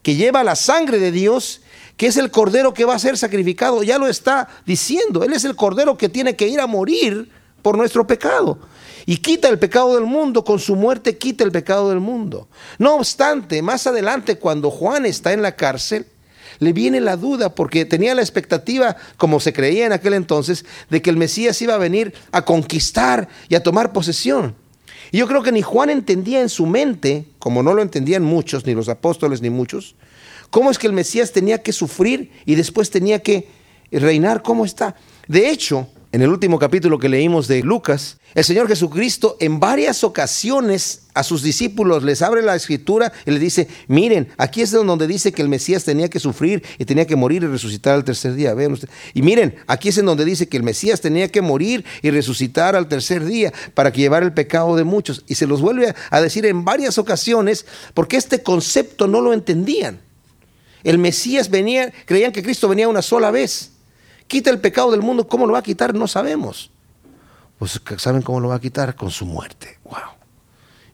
que 0.02 0.16
lleva 0.16 0.44
la 0.44 0.54
sangre 0.54 0.98
de 0.98 1.12
Dios, 1.12 1.62
que 1.96 2.08
es 2.08 2.18
el 2.18 2.30
Cordero 2.30 2.74
que 2.74 2.84
va 2.84 2.94
a 2.94 2.98
ser 2.98 3.16
sacrificado, 3.16 3.82
ya 3.82 3.98
lo 3.98 4.06
está 4.06 4.48
diciendo. 4.66 5.24
Él 5.24 5.32
es 5.32 5.44
el 5.44 5.56
Cordero 5.56 5.96
que 5.96 6.10
tiene 6.10 6.36
que 6.36 6.46
ir 6.46 6.60
a 6.60 6.66
morir 6.66 7.30
por 7.62 7.78
nuestro 7.78 8.06
pecado 8.06 8.58
y 9.06 9.18
quita 9.18 9.49
el 9.49 9.58
pecado 9.58 9.94
del 9.94 10.04
mundo, 10.04 10.44
con 10.44 10.58
su 10.58 10.76
muerte 10.76 11.18
quita 11.18 11.44
el 11.44 11.52
pecado 11.52 11.90
del 11.90 12.00
mundo. 12.00 12.49
No 12.78 12.96
obstante, 12.96 13.61
más 13.62 13.87
adelante 13.87 14.37
cuando 14.37 14.70
Juan 14.70 15.06
está 15.06 15.32
en 15.32 15.42
la 15.42 15.56
cárcel, 15.56 16.06
le 16.58 16.73
viene 16.73 17.00
la 17.00 17.16
duda 17.16 17.54
porque 17.54 17.84
tenía 17.84 18.14
la 18.14 18.23
expectativa, 18.23 18.96
como 19.16 19.40
se 19.40 19.52
creía 19.52 19.87
en 19.87 19.92
aquel 19.92 20.14
entonces, 20.14 20.64
de 20.90 21.02
que 21.02 21.11
el 21.11 21.16
Mesías 21.16 21.61
iba 21.62 21.75
a 21.75 21.78
venir 21.78 22.14
a 22.32 22.44
conquistar 22.44 23.28
y 23.49 23.54
a 23.54 23.62
tomar 23.62 23.92
posesión. 23.92 24.54
Y 25.11 25.18
yo 25.18 25.28
creo 25.28 25.42
que 25.42 25.52
ni 25.52 25.62
Juan 25.62 25.90
entendía 25.90 26.40
en 26.40 26.49
su 26.49 26.66
mente, 26.66 27.26
como 27.38 27.62
no 27.62 27.75
lo 27.75 27.82
entendían 27.82 28.23
muchos, 28.23 28.66
ni 28.66 28.75
los 28.75 28.88
apóstoles 28.88 29.42
ni 29.42 29.50
muchos, 29.50 29.96
cómo 30.50 30.70
es 30.70 30.78
que 30.78 30.87
el 30.87 30.92
Mesías 30.92 31.32
tenía 31.32 31.62
que 31.62 31.73
sufrir 31.73 32.30
y 32.46 32.54
después 32.54 32.90
tenía 32.90 33.20
que 33.20 33.49
reinar 33.90 34.42
¿Cómo 34.42 34.64
está. 34.64 34.96
De 35.28 35.50
hecho, 35.50 35.88
en 36.14 36.23
el 36.23 36.30
último 36.30 36.61
capítulo 36.61 37.00
que 37.00 37.09
leímos 37.09 37.49
de 37.49 37.64
Lucas, 37.64 38.18
el 38.37 38.44
Señor 38.44 38.68
Jesucristo 38.68 39.37
en 39.40 39.59
varias 39.59 40.04
ocasiones 40.04 41.09
a 41.12 41.25
sus 41.25 41.42
discípulos 41.42 42.04
les 42.04 42.23
abre 42.23 42.40
la 42.40 42.54
escritura 42.54 43.12
y 43.26 43.33
les 43.33 43.40
dice, 43.40 43.66
miren, 43.88 44.28
aquí 44.37 44.62
es 44.62 44.71
donde 44.71 45.09
dice 45.09 45.33
que 45.33 45.42
el 45.42 45.49
Mesías 45.49 45.83
tenía 45.83 46.09
que 46.09 46.21
sufrir 46.21 46.62
y 46.78 46.85
tenía 46.85 47.04
que 47.04 47.16
morir 47.16 47.42
y 47.42 47.49
resucitar 47.49 47.97
al 47.97 48.04
tercer 48.04 48.35
día. 48.35 48.54
Vean 48.54 48.75
ustedes. 48.75 48.94
Y 49.12 49.23
miren, 49.23 49.56
aquí 49.66 49.88
es 49.88 49.99
en 49.99 50.06
donde 50.06 50.25
dice 50.25 50.49
que 50.49 50.56
el 50.56 50.62
Mesías 50.62 51.00
tenía 51.00 51.26
que 51.33 51.42
morir 51.42 51.85
y 52.00 52.11
resucitar 52.11 52.76
al 52.76 52.87
tercer 52.87 53.25
día 53.25 53.52
para 53.75 53.90
que 53.90 54.00
llevara 54.00 54.25
el 54.25 54.35
pecado 54.35 54.76
de 54.76 54.85
muchos. 54.85 55.25
Y 55.26 55.35
se 55.35 55.49
los 55.49 55.61
vuelve 55.61 55.97
a 56.11 56.21
decir 56.21 56.47
en 56.47 56.64
varias 56.64 56.97
ocasiones 56.97 57.66
porque 57.92 58.16
este 58.16 58.40
concepto 58.40 59.09
no 59.09 59.21
lo 59.21 59.33
entendían. 59.33 60.00
El 60.85 60.99
Mesías 60.99 61.50
venía, 61.50 61.92
creían 62.06 62.30
que 62.30 62.44
Cristo 62.44 62.68
venía 62.68 62.87
una 62.87 63.02
sola 63.02 63.33
vez 63.33 63.73
quita 64.26 64.50
el 64.50 64.61
pecado 64.61 64.90
del 64.90 65.02
mundo, 65.02 65.28
¿cómo 65.28 65.47
lo 65.47 65.52
va 65.52 65.61
a 65.61 65.62
quitar? 65.62 65.95
No 65.95 66.07
sabemos. 66.09 66.71
Pues 67.59 67.81
saben 67.99 68.23
cómo 68.23 68.40
lo 68.40 68.49
va 68.49 68.57
a 68.57 68.61
quitar 68.61 68.97
con 68.97 69.11
su 69.11 69.26
muerte. 69.26 69.78
Wow. 69.85 70.14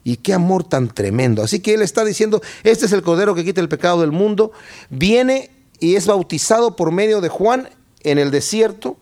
Y 0.05 0.17
qué 0.17 0.33
amor 0.33 0.65
tan 0.65 0.89
tremendo. 0.89 1.43
Así 1.43 1.61
que 1.61 1.75
él 1.75 1.83
está 1.83 2.05
diciendo, 2.05 2.41
este 2.63 2.87
es 2.87 2.93
el 2.93 3.03
cordero 3.03 3.35
que 3.35 3.45
quita 3.45 3.61
el 3.61 3.69
pecado 3.69 4.01
del 4.01 4.13
mundo. 4.13 4.53
Viene 4.89 5.51
y 5.79 5.97
es 5.97 6.07
bautizado 6.07 6.77
por 6.77 6.93
medio 6.93 7.21
de 7.21 7.29
Juan 7.29 7.69
en 8.03 8.19
el 8.19 8.31
desierto 8.31 8.99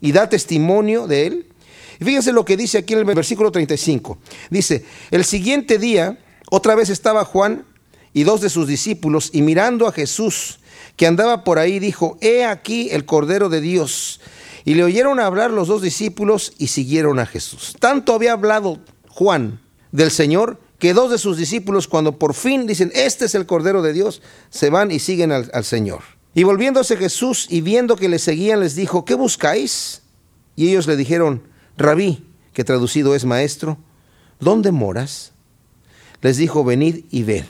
y 0.00 0.12
da 0.12 0.28
testimonio 0.28 1.06
de 1.06 1.26
él. 1.26 1.46
Y 2.00 2.04
fíjense 2.04 2.32
lo 2.32 2.44
que 2.44 2.56
dice 2.56 2.78
aquí 2.78 2.94
en 2.94 3.00
el 3.00 3.04
versículo 3.04 3.52
35. 3.52 4.18
Dice, 4.50 4.84
el 5.10 5.24
siguiente 5.24 5.78
día, 5.78 6.18
otra 6.50 6.74
vez 6.74 6.90
estaba 6.90 7.24
Juan 7.24 7.64
y 8.12 8.24
dos 8.24 8.40
de 8.40 8.50
sus 8.50 8.66
discípulos 8.66 9.30
y 9.32 9.42
mirando 9.42 9.86
a 9.86 9.92
Jesús 9.92 10.58
que 10.96 11.06
andaba 11.06 11.44
por 11.44 11.58
ahí, 11.58 11.78
dijo, 11.78 12.18
he 12.20 12.44
aquí 12.44 12.90
el 12.90 13.04
Cordero 13.04 13.48
de 13.48 13.60
Dios. 13.60 14.20
Y 14.64 14.74
le 14.74 14.84
oyeron 14.84 15.18
hablar 15.18 15.50
los 15.50 15.68
dos 15.68 15.82
discípulos 15.82 16.52
y 16.58 16.68
siguieron 16.68 17.18
a 17.18 17.26
Jesús. 17.26 17.74
Tanto 17.80 18.14
había 18.14 18.32
hablado 18.32 18.78
Juan 19.08 19.60
del 19.90 20.10
Señor 20.10 20.60
que 20.78 20.94
dos 20.94 21.10
de 21.10 21.18
sus 21.18 21.36
discípulos, 21.36 21.86
cuando 21.86 22.18
por 22.18 22.34
fin 22.34 22.66
dicen, 22.66 22.90
este 22.94 23.26
es 23.26 23.36
el 23.36 23.46
Cordero 23.46 23.82
de 23.82 23.92
Dios, 23.92 24.20
se 24.50 24.68
van 24.68 24.90
y 24.90 24.98
siguen 24.98 25.30
al, 25.30 25.48
al 25.54 25.64
Señor. 25.64 26.00
Y 26.34 26.42
volviéndose 26.42 26.96
Jesús 26.96 27.46
y 27.48 27.60
viendo 27.60 27.94
que 27.94 28.08
le 28.08 28.18
seguían, 28.18 28.60
les 28.60 28.74
dijo, 28.74 29.04
¿qué 29.04 29.14
buscáis? 29.14 30.02
Y 30.56 30.70
ellos 30.70 30.86
le 30.86 30.96
dijeron, 30.96 31.42
rabí, 31.76 32.24
que 32.52 32.64
traducido 32.64 33.14
es 33.14 33.24
maestro, 33.24 33.78
¿dónde 34.40 34.72
moras? 34.72 35.32
Les 36.20 36.36
dijo, 36.36 36.64
venid 36.64 37.04
y 37.10 37.22
ved. 37.22 37.44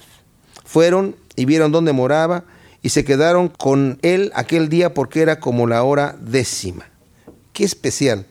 Fueron 0.65 1.17
y 1.37 1.45
vieron 1.45 1.73
dónde 1.73 1.93
moraba 1.93 2.45
y 2.83 2.89
se 2.89 3.05
quedaron 3.05 3.49
con 3.49 3.99
él 4.03 4.33
aquel 4.35 4.69
día 4.69 4.93
porque 4.93 5.23
era 5.23 5.39
como 5.39 5.67
la 5.67 5.85
hora 5.85 6.17
décima. 6.21 6.87
Qué 7.53 7.65
especial. 7.65 8.27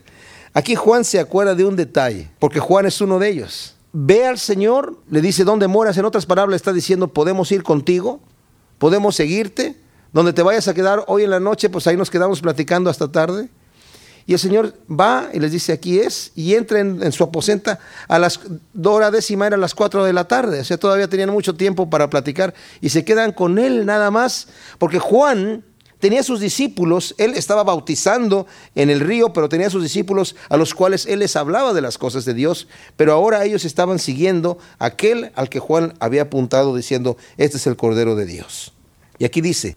Aquí 0.53 0.75
Juan 0.75 1.05
se 1.05 1.19
acuerda 1.19 1.55
de 1.55 1.63
un 1.63 1.77
detalle, 1.77 2.29
porque 2.39 2.59
Juan 2.59 2.85
es 2.85 2.99
uno 2.99 3.19
de 3.19 3.29
ellos. 3.29 3.75
Ve 3.93 4.25
al 4.25 4.37
Señor, 4.37 4.97
le 5.09 5.21
dice, 5.21 5.43
¿dónde 5.45 5.67
moras? 5.67 5.97
En 5.97 6.05
otras 6.05 6.25
palabras, 6.25 6.55
está 6.57 6.73
diciendo, 6.73 7.07
¿podemos 7.07 7.51
ir 7.51 7.63
contigo? 7.63 8.19
¿Podemos 8.77 9.15
seguirte? 9.15 9.77
Donde 10.11 10.33
te 10.33 10.43
vayas 10.43 10.67
a 10.67 10.73
quedar 10.73 11.05
hoy 11.07 11.23
en 11.23 11.29
la 11.29 11.39
noche, 11.39 11.69
pues 11.69 11.87
ahí 11.87 11.95
nos 11.95 12.09
quedamos 12.09 12.41
platicando 12.41 12.89
hasta 12.89 13.11
tarde. 13.11 13.49
Y 14.31 14.33
el 14.33 14.39
Señor 14.39 14.73
va 14.89 15.29
y 15.33 15.41
les 15.41 15.51
dice, 15.51 15.73
aquí 15.73 15.99
es, 15.99 16.31
y 16.35 16.55
entra 16.55 16.79
en, 16.79 17.11
su 17.11 17.21
aposenta 17.21 17.79
a 18.07 18.17
las 18.17 18.39
hora 18.81 19.11
décima, 19.11 19.45
era 19.45 19.57
las 19.57 19.75
cuatro 19.75 20.05
de 20.05 20.13
la 20.13 20.23
tarde, 20.29 20.61
o 20.61 20.63
sea, 20.63 20.77
todavía 20.77 21.09
tenían 21.09 21.31
mucho 21.31 21.55
tiempo 21.55 21.89
para 21.89 22.09
platicar, 22.09 22.53
y 22.79 22.87
se 22.91 23.03
quedan 23.03 23.33
con 23.33 23.59
él 23.59 23.85
nada 23.85 24.09
más, 24.09 24.47
porque 24.77 24.99
Juan 24.99 25.65
tenía 25.99 26.23
sus 26.23 26.39
discípulos, 26.39 27.13
él 27.17 27.33
estaba 27.33 27.65
bautizando 27.65 28.47
en 28.73 28.89
el 28.89 29.01
río, 29.01 29.33
pero 29.33 29.49
tenía 29.49 29.69
sus 29.69 29.83
discípulos 29.83 30.37
a 30.47 30.55
los 30.55 30.73
cuales 30.73 31.07
él 31.07 31.19
les 31.19 31.35
hablaba 31.35 31.73
de 31.73 31.81
las 31.81 31.97
cosas 31.97 32.23
de 32.23 32.33
Dios, 32.33 32.69
pero 32.95 33.11
ahora 33.11 33.43
ellos 33.43 33.65
estaban 33.65 33.99
siguiendo 33.99 34.59
aquel 34.79 35.33
al 35.35 35.49
que 35.49 35.59
Juan 35.59 35.93
había 35.99 36.21
apuntado 36.21 36.73
diciendo, 36.73 37.17
este 37.35 37.57
es 37.57 37.67
el 37.67 37.75
Cordero 37.75 38.15
de 38.15 38.27
Dios. 38.27 38.71
Y 39.19 39.25
aquí 39.25 39.41
dice, 39.41 39.75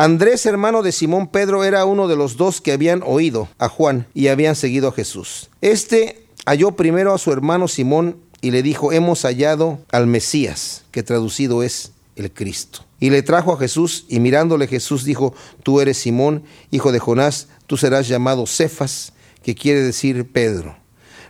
Andrés, 0.00 0.46
hermano 0.46 0.84
de 0.84 0.92
Simón 0.92 1.26
Pedro, 1.26 1.64
era 1.64 1.84
uno 1.84 2.06
de 2.06 2.14
los 2.14 2.36
dos 2.36 2.60
que 2.60 2.70
habían 2.70 3.02
oído 3.04 3.48
a 3.58 3.68
Juan 3.68 4.06
y 4.14 4.28
habían 4.28 4.54
seguido 4.54 4.86
a 4.86 4.92
Jesús. 4.92 5.50
Este 5.60 6.24
halló 6.46 6.76
primero 6.76 7.12
a 7.12 7.18
su 7.18 7.32
hermano 7.32 7.66
Simón 7.66 8.16
y 8.40 8.52
le 8.52 8.62
dijo, 8.62 8.92
hemos 8.92 9.22
hallado 9.22 9.80
al 9.90 10.06
Mesías, 10.06 10.84
que 10.92 11.02
traducido 11.02 11.64
es 11.64 11.90
el 12.14 12.32
Cristo. 12.32 12.84
Y 13.00 13.10
le 13.10 13.24
trajo 13.24 13.52
a 13.52 13.58
Jesús 13.58 14.04
y 14.08 14.20
mirándole 14.20 14.68
Jesús 14.68 15.02
dijo, 15.02 15.34
tú 15.64 15.80
eres 15.80 15.98
Simón, 15.98 16.44
hijo 16.70 16.92
de 16.92 17.00
Jonás, 17.00 17.48
tú 17.66 17.76
serás 17.76 18.06
llamado 18.06 18.46
Cefas, 18.46 19.14
que 19.42 19.56
quiere 19.56 19.82
decir 19.82 20.30
Pedro. 20.30 20.76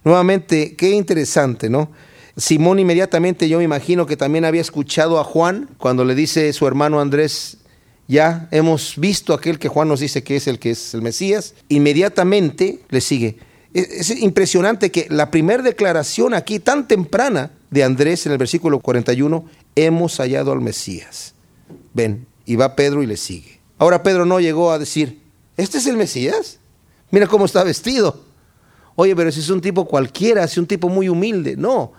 Nuevamente, 0.05 0.77
qué 0.77 0.91
interesante, 0.91 1.71
¿no? 1.71 1.91
Simón 2.37 2.79
inmediatamente 2.79 3.49
yo 3.49 3.57
me 3.57 3.65
imagino 3.65 4.05
que 4.05 4.19
también 4.19 4.45
había 4.45 4.61
escuchado 4.61 5.19
a 5.19 5.25
Juan 5.25 5.71
cuando 5.79 6.05
le 6.05 6.15
dice 6.15 6.53
su 6.53 6.67
hermano 6.67 7.01
Andrés, 7.01 7.57
ya 8.09 8.49
hemos 8.50 8.95
visto 8.97 9.35
aquel 9.35 9.59
que 9.59 9.69
Juan 9.69 9.87
nos 9.87 10.00
dice 10.00 10.25
que 10.25 10.37
es 10.37 10.47
el 10.49 10.59
que 10.59 10.71
es 10.71 10.95
el 10.95 11.03
Mesías, 11.03 11.55
inmediatamente 11.69 12.81
le 12.88 13.03
sigue. 13.03 13.37
Es, 13.75 14.11
impresionante 14.11 14.91
que 14.91 15.07
la 15.11 15.31
primera 15.31 15.62
declaración 15.62 16.33
aquí 16.33 16.59
tan 16.59 16.88
temprana 16.88 17.50
de 17.71 17.85
Andrés 17.85 18.25
en 18.25 18.33
el 18.33 18.38
versículo 18.38 18.81
41, 18.81 19.45
hemos 19.77 20.17
hallado 20.17 20.53
al 20.53 20.62
Mesías. 20.62 21.35
Ven, 21.93 22.27
y 22.47 22.57
va 22.57 22.75
Pedro 22.75 23.03
y 23.03 23.07
le 23.07 23.19
sigue. 23.19 23.61
Ahora 23.77 24.03
Pedro 24.03 24.25
no 24.25 24.41
llegó 24.41 24.73
a 24.73 24.79
decir, 24.79 25.21
¿este 25.59 25.77
es 25.77 25.87
el 25.87 25.99
Mesías? 25.99 26.61
Mira 27.11 27.27
cómo 27.27 27.45
está 27.45 27.62
vestido. 27.62 28.25
Oye, 28.95 29.15
pero 29.15 29.31
si 29.31 29.41
es 29.41 29.50
un 29.50 29.61
tipo 29.61 29.87
cualquiera, 29.87 30.45
es 30.45 30.57
un 30.57 30.67
tipo 30.67 30.88
muy 30.88 31.11
humilde. 31.11 31.57
No, 31.57 31.93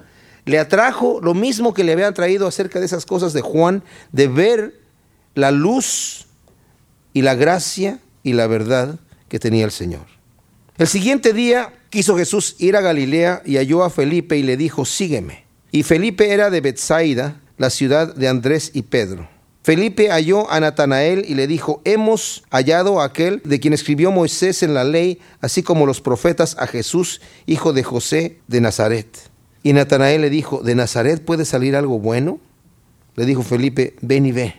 le 0.46 0.58
atrajo 0.58 1.20
lo 1.22 1.36
mismo 1.36 1.74
que 1.74 1.84
le 1.84 1.94
habían 1.94 2.16
traído 2.16 2.48
acerca 2.48 2.80
de 2.80 2.88
esas 2.88 3.06
cosas 3.06 3.32
de 3.34 3.42
Juan, 3.42 3.84
de 4.12 4.28
ver 4.28 4.79
la 5.40 5.52
luz 5.52 6.28
y 7.14 7.22
la 7.22 7.36
gracia 7.36 8.00
y 8.24 8.34
la 8.34 8.48
verdad 8.48 9.00
que 9.28 9.40
tenía 9.40 9.66
el 9.66 9.72
Señor. 9.72 10.06
El 10.78 10.88
siguiente 10.88 11.34
día 11.34 11.74
quiso 11.90 12.18
Jesús 12.18 12.56
ir 12.60 12.76
a 12.76 12.82
Galilea 12.82 13.42
y 13.46 13.58
halló 13.58 13.84
a 13.84 13.90
Felipe 13.90 14.38
y 14.38 14.44
le 14.44 14.58
dijo, 14.58 14.86
sígueme. 14.86 15.46
Y 15.72 15.84
Felipe 15.84 16.32
era 16.32 16.50
de 16.50 16.62
Bethsaida, 16.62 17.40
la 17.58 17.70
ciudad 17.70 18.16
de 18.16 18.28
Andrés 18.28 18.72
y 18.74 18.84
Pedro. 18.84 19.28
Felipe 19.62 20.10
halló 20.10 20.50
a 20.50 20.60
Natanael 20.60 21.26
y 21.28 21.36
le 21.36 21.46
dijo, 21.46 21.82
hemos 21.84 22.44
hallado 22.50 23.02
a 23.02 23.06
aquel 23.06 23.42
de 23.44 23.60
quien 23.60 23.74
escribió 23.74 24.10
Moisés 24.10 24.64
en 24.64 24.74
la 24.74 24.84
ley, 24.84 25.20
así 25.42 25.64
como 25.64 25.86
los 25.86 26.02
profetas, 26.02 26.56
a 26.58 26.66
Jesús, 26.66 27.22
hijo 27.46 27.74
de 27.74 27.84
José 27.84 28.40
de 28.48 28.62
Nazaret. 28.62 29.08
Y 29.62 29.74
Natanael 29.74 30.22
le 30.22 30.30
dijo, 30.30 30.62
¿de 30.64 30.76
Nazaret 30.76 31.24
puede 31.24 31.44
salir 31.44 31.76
algo 31.76 32.00
bueno? 32.00 32.40
Le 33.16 33.26
dijo 33.26 33.44
Felipe, 33.44 33.96
ven 34.02 34.26
y 34.26 34.32
ve. 34.32 34.56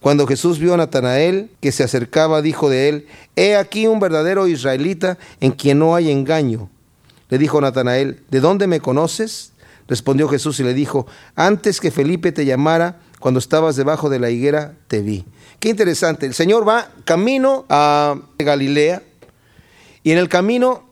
Cuando 0.00 0.26
Jesús 0.26 0.58
vio 0.58 0.74
a 0.74 0.76
Natanael 0.76 1.50
que 1.60 1.72
se 1.72 1.82
acercaba, 1.82 2.42
dijo 2.42 2.68
de 2.68 2.88
él, 2.88 3.06
He 3.34 3.56
aquí 3.56 3.86
un 3.86 4.00
verdadero 4.00 4.46
israelita 4.46 5.18
en 5.40 5.52
quien 5.52 5.78
no 5.78 5.94
hay 5.94 6.10
engaño. 6.10 6.70
Le 7.28 7.38
dijo 7.38 7.60
Natanael, 7.60 8.22
¿de 8.30 8.40
dónde 8.40 8.66
me 8.66 8.80
conoces? 8.80 9.52
Respondió 9.88 10.28
Jesús 10.28 10.60
y 10.60 10.64
le 10.64 10.74
dijo, 10.74 11.06
Antes 11.34 11.80
que 11.80 11.90
Felipe 11.90 12.32
te 12.32 12.44
llamara, 12.44 13.00
cuando 13.20 13.38
estabas 13.38 13.76
debajo 13.76 14.10
de 14.10 14.20
la 14.20 14.30
higuera, 14.30 14.74
te 14.88 15.00
vi. 15.00 15.24
Qué 15.58 15.70
interesante. 15.70 16.26
El 16.26 16.34
Señor 16.34 16.68
va 16.68 16.90
camino 17.04 17.64
a 17.68 18.16
Galilea 18.38 19.02
y 20.02 20.12
en 20.12 20.18
el 20.18 20.28
camino 20.28 20.86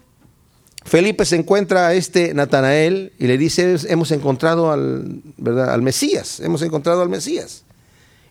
Felipe 0.84 1.24
se 1.24 1.36
encuentra 1.36 1.88
a 1.88 1.94
este 1.94 2.34
Natanael 2.34 3.12
y 3.18 3.26
le 3.26 3.38
dice, 3.38 3.76
hemos 3.88 4.10
encontrado 4.10 4.70
al, 4.70 5.22
¿verdad? 5.38 5.70
al 5.70 5.82
Mesías, 5.82 6.40
hemos 6.40 6.62
encontrado 6.62 7.00
al 7.00 7.08
Mesías. 7.08 7.63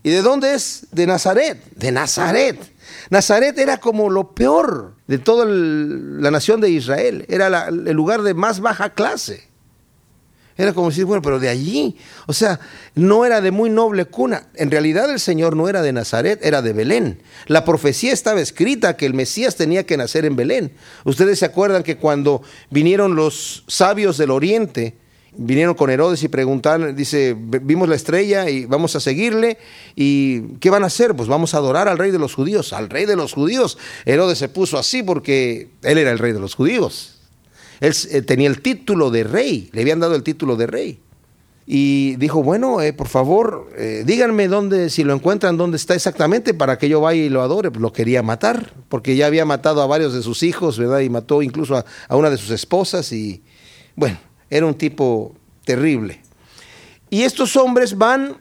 ¿Y 0.03 0.09
de 0.09 0.21
dónde 0.21 0.53
es? 0.53 0.87
De 0.91 1.07
Nazaret, 1.07 1.63
de 1.75 1.91
Nazaret. 1.91 2.59
Nazaret 3.09 3.57
era 3.57 3.77
como 3.77 4.09
lo 4.09 4.33
peor 4.33 4.95
de 5.07 5.17
toda 5.17 5.45
la 5.45 6.29
nación 6.29 6.59
de 6.59 6.69
Israel, 6.69 7.25
era 7.29 7.67
el 7.69 7.91
lugar 7.93 8.21
de 8.21 8.33
más 8.33 8.59
baja 8.59 8.91
clase. 8.91 9.47
Era 10.55 10.73
como 10.73 10.89
decir, 10.89 11.05
bueno, 11.05 11.23
pero 11.23 11.39
de 11.39 11.49
allí, 11.49 11.97
o 12.27 12.33
sea, 12.33 12.59
no 12.93 13.25
era 13.25 13.41
de 13.41 13.49
muy 13.49 13.71
noble 13.71 14.05
cuna. 14.05 14.47
En 14.53 14.69
realidad 14.69 15.09
el 15.09 15.19
Señor 15.19 15.55
no 15.55 15.67
era 15.67 15.81
de 15.81 15.93
Nazaret, 15.93 16.39
era 16.43 16.61
de 16.61 16.73
Belén. 16.73 17.23
La 17.47 17.65
profecía 17.65 18.13
estaba 18.13 18.39
escrita 18.39 18.95
que 18.95 19.07
el 19.07 19.15
Mesías 19.15 19.55
tenía 19.55 19.85
que 19.85 19.97
nacer 19.97 20.25
en 20.25 20.35
Belén. 20.35 20.73
Ustedes 21.05 21.39
se 21.39 21.45
acuerdan 21.45 21.81
que 21.81 21.97
cuando 21.97 22.43
vinieron 22.69 23.15
los 23.15 23.63
sabios 23.67 24.17
del 24.17 24.29
oriente, 24.29 24.95
vinieron 25.35 25.75
con 25.75 25.89
Herodes 25.89 26.23
y 26.23 26.27
preguntaron, 26.27 26.95
dice, 26.95 27.35
vimos 27.37 27.89
la 27.89 27.95
estrella 27.95 28.49
y 28.49 28.65
vamos 28.65 28.95
a 28.95 28.99
seguirle. 28.99 29.57
¿Y 29.95 30.41
qué 30.59 30.69
van 30.69 30.83
a 30.83 30.87
hacer? 30.87 31.15
Pues 31.15 31.29
vamos 31.29 31.53
a 31.53 31.57
adorar 31.57 31.87
al 31.87 31.97
rey 31.97 32.11
de 32.11 32.19
los 32.19 32.33
judíos, 32.33 32.73
al 32.73 32.89
rey 32.89 33.05
de 33.05 33.15
los 33.15 33.33
judíos. 33.33 33.77
Herodes 34.05 34.37
se 34.37 34.49
puso 34.49 34.77
así 34.77 35.03
porque 35.03 35.69
él 35.81 35.97
era 35.97 36.11
el 36.11 36.19
rey 36.19 36.33
de 36.33 36.39
los 36.39 36.55
judíos. 36.55 37.19
Él 37.79 37.93
eh, 38.11 38.21
tenía 38.21 38.47
el 38.47 38.61
título 38.61 39.11
de 39.11 39.23
rey, 39.23 39.69
le 39.73 39.81
habían 39.81 39.99
dado 39.99 40.15
el 40.15 40.23
título 40.23 40.55
de 40.55 40.67
rey. 40.67 40.99
Y 41.65 42.17
dijo, 42.17 42.43
bueno, 42.43 42.81
eh, 42.81 42.91
por 42.91 43.07
favor, 43.07 43.69
eh, 43.77 44.03
díganme 44.05 44.49
dónde, 44.49 44.89
si 44.89 45.03
lo 45.05 45.13
encuentran, 45.13 45.55
dónde 45.55 45.77
está 45.77 45.95
exactamente 45.95 46.53
para 46.53 46.77
que 46.77 46.89
yo 46.89 46.99
vaya 46.99 47.23
y 47.23 47.29
lo 47.29 47.41
adore. 47.41 47.71
Lo 47.77 47.93
quería 47.93 48.21
matar, 48.21 48.73
porque 48.89 49.15
ya 49.15 49.27
había 49.27 49.45
matado 49.45 49.81
a 49.81 49.87
varios 49.87 50.13
de 50.13 50.21
sus 50.21 50.43
hijos, 50.43 50.77
¿verdad? 50.77 50.99
Y 50.99 51.09
mató 51.09 51.41
incluso 51.41 51.77
a 51.77 52.15
una 52.15 52.29
de 52.29 52.37
sus 52.37 52.51
esposas. 52.51 53.13
Y 53.13 53.43
bueno, 53.95 54.17
era 54.53 54.67
un 54.67 54.75
tipo 54.75 55.33
terrible. 55.65 56.21
Y 57.09 57.23
estos 57.23 57.55
hombres 57.55 57.97
van, 57.97 58.37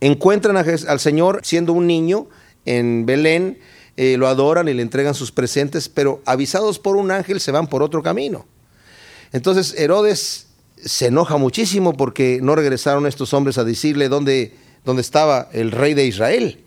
encuentran 0.00 0.56
al 0.56 1.00
Señor 1.00 1.40
siendo 1.44 1.72
un 1.72 1.86
niño 1.86 2.28
en 2.66 3.06
Belén, 3.06 3.58
eh, 3.96 4.16
lo 4.18 4.28
adoran 4.28 4.68
y 4.68 4.74
le 4.74 4.82
entregan 4.82 5.14
sus 5.14 5.32
presentes, 5.32 5.88
pero 5.88 6.20
avisados 6.26 6.78
por 6.78 6.96
un 6.96 7.10
ángel 7.10 7.40
se 7.40 7.52
van 7.52 7.68
por 7.68 7.82
otro 7.82 8.02
camino. 8.02 8.46
Entonces 9.32 9.74
Herodes 9.78 10.48
se 10.76 11.06
enoja 11.06 11.38
muchísimo 11.38 11.96
porque 11.96 12.40
no 12.42 12.54
regresaron 12.54 13.06
estos 13.06 13.32
hombres 13.32 13.56
a 13.56 13.64
decirle 13.64 14.08
dónde, 14.08 14.54
dónde 14.84 15.02
estaba 15.02 15.48
el 15.52 15.70
rey 15.72 15.94
de 15.94 16.06
Israel. 16.06 16.64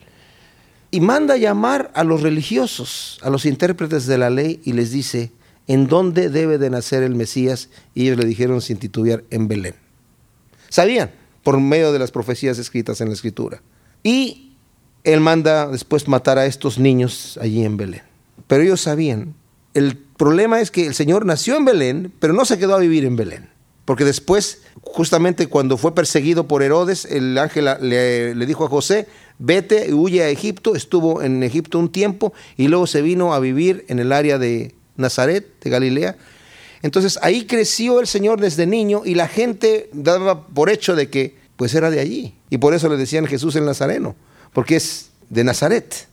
Y 0.90 1.00
manda 1.00 1.38
llamar 1.38 1.92
a 1.94 2.04
los 2.04 2.22
religiosos, 2.22 3.20
a 3.22 3.30
los 3.30 3.46
intérpretes 3.46 4.08
de 4.08 4.18
la 4.18 4.30
ley, 4.30 4.60
y 4.66 4.74
les 4.74 4.92
dice, 4.92 5.32
en 5.68 5.88
dónde 5.88 6.30
debe 6.30 6.58
de 6.58 6.70
nacer 6.70 7.04
el 7.04 7.16
Mesías 7.16 7.70
y 7.94 8.04
ellos 8.04 8.18
le 8.18 8.26
dijeron 8.26 8.62
sin 8.62 8.78
titubear 8.78 9.24
en 9.30 9.48
Belén. 9.48 9.76
Sabían 10.70 11.12
por 11.44 11.60
medio 11.60 11.92
de 11.92 12.00
las 12.00 12.12
profecías 12.12 12.58
escritas 12.60 13.02
en 13.02 13.08
la 13.08 13.14
escritura. 13.14 13.62
Y 14.04 14.56
él 15.04 15.20
manda 15.20 15.68
después 15.68 16.08
matar 16.08 16.38
a 16.38 16.46
estos 16.46 16.78
niños 16.78 17.38
allí 17.42 17.64
en 17.64 17.78
Belén. 17.78 18.04
Pero 18.48 18.64
ellos 18.64 18.82
sabían. 18.82 19.36
El 19.74 19.98
problema 19.98 20.60
es 20.60 20.72
que 20.72 20.86
el 20.86 20.94
Señor 20.94 21.26
nació 21.26 21.56
en 21.58 21.66
Belén, 21.66 22.14
pero 22.20 22.34
no 22.34 22.46
se 22.46 22.60
quedó 22.60 22.76
a 22.76 22.80
vivir 22.80 23.06
en 23.06 23.16
Belén. 23.16 23.50
Porque 23.86 24.06
después, 24.06 24.62
justamente 24.82 25.48
cuando 25.48 25.78
fue 25.78 25.96
perseguido 25.96 26.48
por 26.48 26.62
Herodes, 26.62 27.06
el 27.06 27.38
ángel 27.38 27.70
le, 27.82 28.36
le 28.36 28.46
dijo 28.46 28.66
a 28.66 28.70
José, 28.70 29.08
vete 29.40 29.94
huye 29.94 30.24
a 30.24 30.30
Egipto. 30.30 30.76
Estuvo 30.76 31.22
en 31.22 31.42
Egipto 31.44 31.80
un 31.80 31.92
tiempo 31.92 32.34
y 32.58 32.68
luego 32.68 32.88
se 32.88 33.02
vino 33.02 33.34
a 33.34 33.40
vivir 33.40 33.86
en 33.88 34.00
el 34.00 34.12
área 34.12 34.38
de 34.38 34.76
Nazaret, 35.02 35.46
de 35.62 35.70
Galilea. 35.70 36.16
Entonces 36.82 37.20
ahí 37.22 37.46
creció 37.46 38.00
el 38.00 38.08
Señor 38.08 38.40
desde 38.40 38.66
niño 38.66 39.02
y 39.06 39.16
la 39.16 39.28
gente 39.28 39.90
daba 39.94 40.48
por 40.48 40.70
hecho 40.70 40.96
de 40.96 41.10
que 41.10 41.36
pues 41.56 41.76
era 41.76 41.92
de 41.92 42.00
allí. 42.00 42.34
Y 42.50 42.58
por 42.58 42.74
eso 42.74 42.90
le 42.90 42.98
decían 42.98 43.28
Jesús 43.28 43.56
el 43.56 43.66
Nazareno, 43.66 44.16
porque 44.54 44.78
es 44.78 45.10
de 45.30 45.44
Nazaret. 45.44 46.08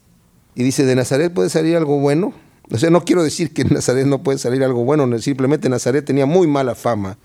Y 0.55 0.63
dice, 0.63 0.85
¿de 0.85 0.95
Nazaret 0.95 1.33
puede 1.33 1.49
salir 1.49 1.77
algo 1.77 1.99
bueno? 2.01 2.35
O 2.71 2.77
sea, 2.77 2.91
no 2.91 3.05
quiero 3.05 3.23
decir 3.23 3.53
que 3.55 3.63
en 3.63 3.73
Nazaret 3.73 4.07
no 4.07 4.23
puede 4.23 4.39
salir 4.39 4.63
algo 4.63 4.85
bueno, 4.85 5.19
simplemente 5.21 5.69
Nazaret 5.69 6.05
tenía 6.05 6.27
muy 6.27 6.47
mala 6.47 6.75
fama, 6.75 7.17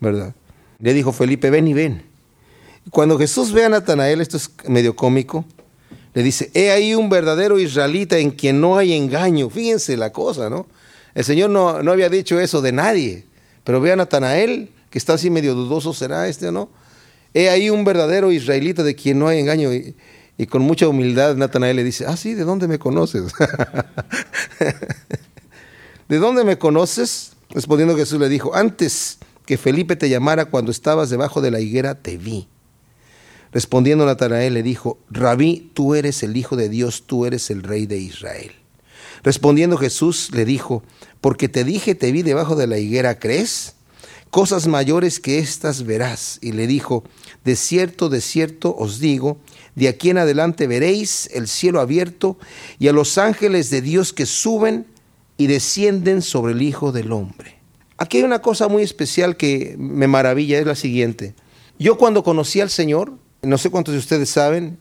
¿verdad? 0.00 0.34
Le 0.78 0.92
dijo 0.92 1.12
Felipe, 1.12 1.50
ven 1.50 1.66
y 1.66 1.74
ven. 1.74 2.02
Cuando 2.90 3.18
Jesús 3.18 3.52
ve 3.52 3.64
a 3.64 3.68
Natanael, 3.68 4.20
esto 4.20 4.36
es 4.36 4.50
medio 4.68 4.94
cómico, 4.94 5.44
le 6.12 6.22
dice, 6.22 6.50
he 6.54 6.70
ahí 6.70 6.94
un 6.94 7.08
verdadero 7.08 7.58
israelita 7.58 8.18
en 8.18 8.30
quien 8.30 8.60
no 8.60 8.78
hay 8.78 8.92
engaño. 8.92 9.50
Fíjense 9.50 9.96
la 9.96 10.12
cosa, 10.12 10.48
¿no? 10.48 10.66
El 11.14 11.24
Señor 11.24 11.50
no, 11.50 11.82
no 11.82 11.92
había 11.92 12.08
dicho 12.08 12.40
eso 12.40 12.60
de 12.60 12.72
nadie, 12.72 13.24
pero 13.62 13.80
ve 13.80 13.92
a 13.92 13.96
Natanael, 13.96 14.70
que 14.90 14.98
está 14.98 15.14
así 15.14 15.30
medio 15.30 15.54
dudoso, 15.54 15.94
¿será 15.94 16.28
este 16.28 16.48
o 16.48 16.52
no? 16.52 16.68
He 17.32 17.48
ahí 17.48 17.70
un 17.70 17.84
verdadero 17.84 18.32
israelita 18.32 18.82
de 18.82 18.94
quien 18.94 19.18
no 19.18 19.28
hay 19.28 19.40
engaño. 19.40 19.72
Y, 19.72 19.94
y 20.36 20.46
con 20.46 20.62
mucha 20.62 20.88
humildad 20.88 21.36
Natanael 21.36 21.76
le 21.76 21.84
dice, 21.84 22.06
ah, 22.06 22.16
sí, 22.16 22.34
¿de 22.34 22.44
dónde 22.44 22.66
me 22.66 22.78
conoces? 22.78 23.32
¿De 26.08 26.18
dónde 26.18 26.44
me 26.44 26.58
conoces? 26.58 27.32
Respondiendo 27.50 27.96
Jesús 27.96 28.20
le 28.20 28.28
dijo, 28.28 28.54
antes 28.54 29.18
que 29.46 29.56
Felipe 29.56 29.96
te 29.96 30.08
llamara 30.08 30.46
cuando 30.46 30.70
estabas 30.70 31.10
debajo 31.10 31.40
de 31.40 31.50
la 31.50 31.60
higuera, 31.60 31.94
te 31.94 32.16
vi. 32.16 32.48
Respondiendo 33.52 34.04
Natanael 34.04 34.54
le 34.54 34.64
dijo, 34.64 34.98
Rabí, 35.10 35.70
tú 35.74 35.94
eres 35.94 36.24
el 36.24 36.36
Hijo 36.36 36.56
de 36.56 36.68
Dios, 36.68 37.04
tú 37.06 37.26
eres 37.26 37.50
el 37.50 37.62
Rey 37.62 37.86
de 37.86 37.98
Israel. 37.98 38.52
Respondiendo 39.24 39.78
Jesús 39.78 40.30
le 40.32 40.44
dijo, 40.44 40.82
porque 41.22 41.48
te 41.48 41.64
dije, 41.64 41.94
te 41.94 42.12
vi 42.12 42.22
debajo 42.22 42.54
de 42.56 42.66
la 42.66 42.78
higuera, 42.78 43.18
¿crees? 43.18 43.74
Cosas 44.30 44.66
mayores 44.66 45.18
que 45.18 45.38
estas 45.38 45.84
verás. 45.84 46.38
Y 46.42 46.52
le 46.52 46.66
dijo, 46.66 47.04
de 47.42 47.56
cierto, 47.56 48.10
de 48.10 48.20
cierto 48.20 48.76
os 48.76 49.00
digo, 49.00 49.38
de 49.74 49.88
aquí 49.88 50.10
en 50.10 50.18
adelante 50.18 50.66
veréis 50.66 51.30
el 51.32 51.48
cielo 51.48 51.80
abierto 51.80 52.36
y 52.78 52.88
a 52.88 52.92
los 52.92 53.16
ángeles 53.16 53.70
de 53.70 53.80
Dios 53.80 54.12
que 54.12 54.26
suben 54.26 54.86
y 55.38 55.46
descienden 55.46 56.20
sobre 56.20 56.52
el 56.52 56.60
Hijo 56.60 56.92
del 56.92 57.10
Hombre. 57.10 57.58
Aquí 57.96 58.18
hay 58.18 58.24
una 58.24 58.42
cosa 58.42 58.68
muy 58.68 58.82
especial 58.82 59.36
que 59.36 59.74
me 59.78 60.06
maravilla, 60.06 60.58
es 60.58 60.66
la 60.66 60.74
siguiente. 60.74 61.34
Yo 61.78 61.96
cuando 61.96 62.22
conocí 62.22 62.60
al 62.60 62.70
Señor, 62.70 63.14
no 63.40 63.56
sé 63.56 63.70
cuántos 63.70 63.94
de 63.94 64.00
ustedes 64.00 64.28
saben, 64.28 64.78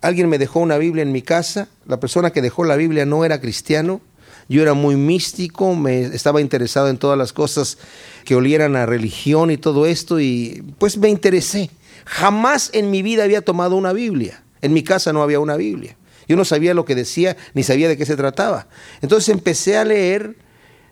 alguien 0.00 0.28
me 0.28 0.38
dejó 0.38 0.60
una 0.60 0.78
Biblia 0.78 1.02
en 1.02 1.12
mi 1.12 1.22
casa, 1.22 1.68
la 1.86 2.00
persona 2.00 2.30
que 2.30 2.42
dejó 2.42 2.64
la 2.64 2.76
Biblia 2.76 3.06
no 3.06 3.24
era 3.24 3.40
cristiano, 3.40 4.00
yo 4.48 4.62
era 4.62 4.74
muy 4.74 4.96
místico, 4.96 5.74
me 5.74 6.02
estaba 6.02 6.40
interesado 6.40 6.88
en 6.88 6.96
todas 6.96 7.18
las 7.18 7.32
cosas 7.32 7.76
que 8.24 8.34
olieran 8.34 8.76
a 8.76 8.86
religión 8.86 9.50
y 9.50 9.58
todo 9.58 9.86
esto 9.86 10.20
y 10.20 10.64
pues 10.78 10.96
me 10.96 11.10
interesé. 11.10 11.70
Jamás 12.06 12.70
en 12.72 12.90
mi 12.90 13.02
vida 13.02 13.24
había 13.24 13.42
tomado 13.42 13.76
una 13.76 13.92
Biblia. 13.92 14.42
En 14.62 14.72
mi 14.72 14.82
casa 14.82 15.12
no 15.12 15.22
había 15.22 15.38
una 15.38 15.56
Biblia. 15.56 15.96
Yo 16.26 16.36
no 16.36 16.46
sabía 16.46 16.72
lo 16.72 16.86
que 16.86 16.94
decía 16.94 17.36
ni 17.52 17.62
sabía 17.62 17.88
de 17.88 17.98
qué 17.98 18.06
se 18.06 18.16
trataba. 18.16 18.68
Entonces 19.02 19.28
empecé 19.28 19.76
a 19.76 19.84
leer 19.84 20.36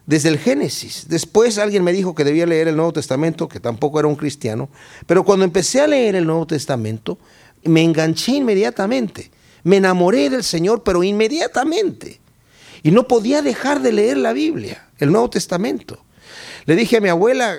desde 0.06 0.28
el 0.28 0.38
Génesis. 0.38 1.06
Después 1.08 1.58
alguien 1.58 1.82
me 1.82 1.92
dijo 1.92 2.14
que 2.14 2.24
debía 2.24 2.46
leer 2.46 2.68
el 2.68 2.76
Nuevo 2.76 2.92
Testamento, 2.92 3.48
que 3.48 3.60
tampoco 3.60 3.98
era 3.98 4.08
un 4.08 4.16
cristiano, 4.16 4.68
pero 5.06 5.24
cuando 5.24 5.44
empecé 5.44 5.80
a 5.80 5.86
leer 5.86 6.14
el 6.14 6.26
Nuevo 6.26 6.46
Testamento, 6.46 7.18
me 7.68 7.82
enganché 7.82 8.32
inmediatamente. 8.32 9.30
Me 9.62 9.76
enamoré 9.78 10.30
del 10.30 10.44
Señor, 10.44 10.82
pero 10.82 11.02
inmediatamente. 11.02 12.20
Y 12.82 12.90
no 12.90 13.08
podía 13.08 13.42
dejar 13.42 13.82
de 13.82 13.92
leer 13.92 14.16
la 14.16 14.32
Biblia, 14.32 14.88
el 14.98 15.10
Nuevo 15.10 15.30
Testamento. 15.30 16.04
Le 16.66 16.76
dije 16.76 16.98
a 16.98 17.00
mi 17.00 17.08
abuela, 17.08 17.56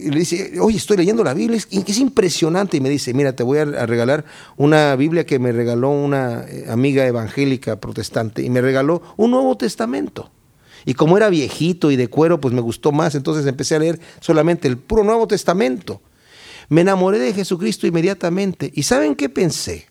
y 0.00 0.10
le 0.10 0.18
dice, 0.18 0.58
oye, 0.60 0.76
estoy 0.76 0.96
leyendo 0.96 1.22
la 1.22 1.34
Biblia, 1.34 1.58
es 1.58 1.98
impresionante. 1.98 2.76
Y 2.76 2.80
me 2.80 2.88
dice, 2.88 3.12
mira, 3.14 3.34
te 3.34 3.42
voy 3.42 3.58
a 3.58 3.64
regalar 3.64 4.24
una 4.56 4.96
Biblia 4.96 5.26
que 5.26 5.38
me 5.38 5.52
regaló 5.52 5.90
una 5.90 6.44
eh, 6.48 6.66
amiga 6.68 7.06
evangélica 7.06 7.80
protestante 7.80 8.42
y 8.42 8.50
me 8.50 8.60
regaló 8.60 9.02
un 9.16 9.30
Nuevo 9.30 9.56
Testamento. 9.56 10.30
Y 10.84 10.94
como 10.94 11.16
era 11.16 11.28
viejito 11.28 11.90
y 11.90 11.96
de 11.96 12.08
cuero, 12.08 12.40
pues 12.40 12.54
me 12.54 12.60
gustó 12.60 12.92
más. 12.92 13.14
Entonces 13.14 13.46
empecé 13.46 13.76
a 13.76 13.80
leer 13.80 14.00
solamente 14.20 14.66
el 14.68 14.78
puro 14.78 15.04
Nuevo 15.04 15.26
Testamento. 15.26 16.00
Me 16.70 16.82
enamoré 16.82 17.18
de 17.18 17.34
Jesucristo 17.34 17.86
inmediatamente. 17.86 18.70
¿Y 18.74 18.84
saben 18.84 19.16
qué 19.16 19.28
pensé? 19.28 19.88